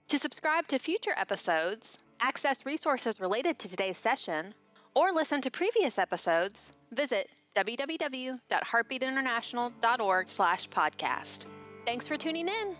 To 0.08 0.18
subscribe 0.18 0.66
to 0.66 0.80
future 0.80 1.14
episodes, 1.16 2.02
access 2.18 2.66
resources 2.66 3.20
related 3.20 3.60
to 3.60 3.68
today's 3.68 3.98
session, 3.98 4.52
or 4.96 5.12
listen 5.12 5.40
to 5.42 5.50
previous 5.52 5.96
episodes, 5.96 6.72
visit 6.90 7.30
www.heartbeatinternational.org 7.54 10.28
slash 10.28 10.68
podcast. 10.70 11.46
Thanks 11.86 12.08
for 12.08 12.16
tuning 12.16 12.48
in. 12.48 12.74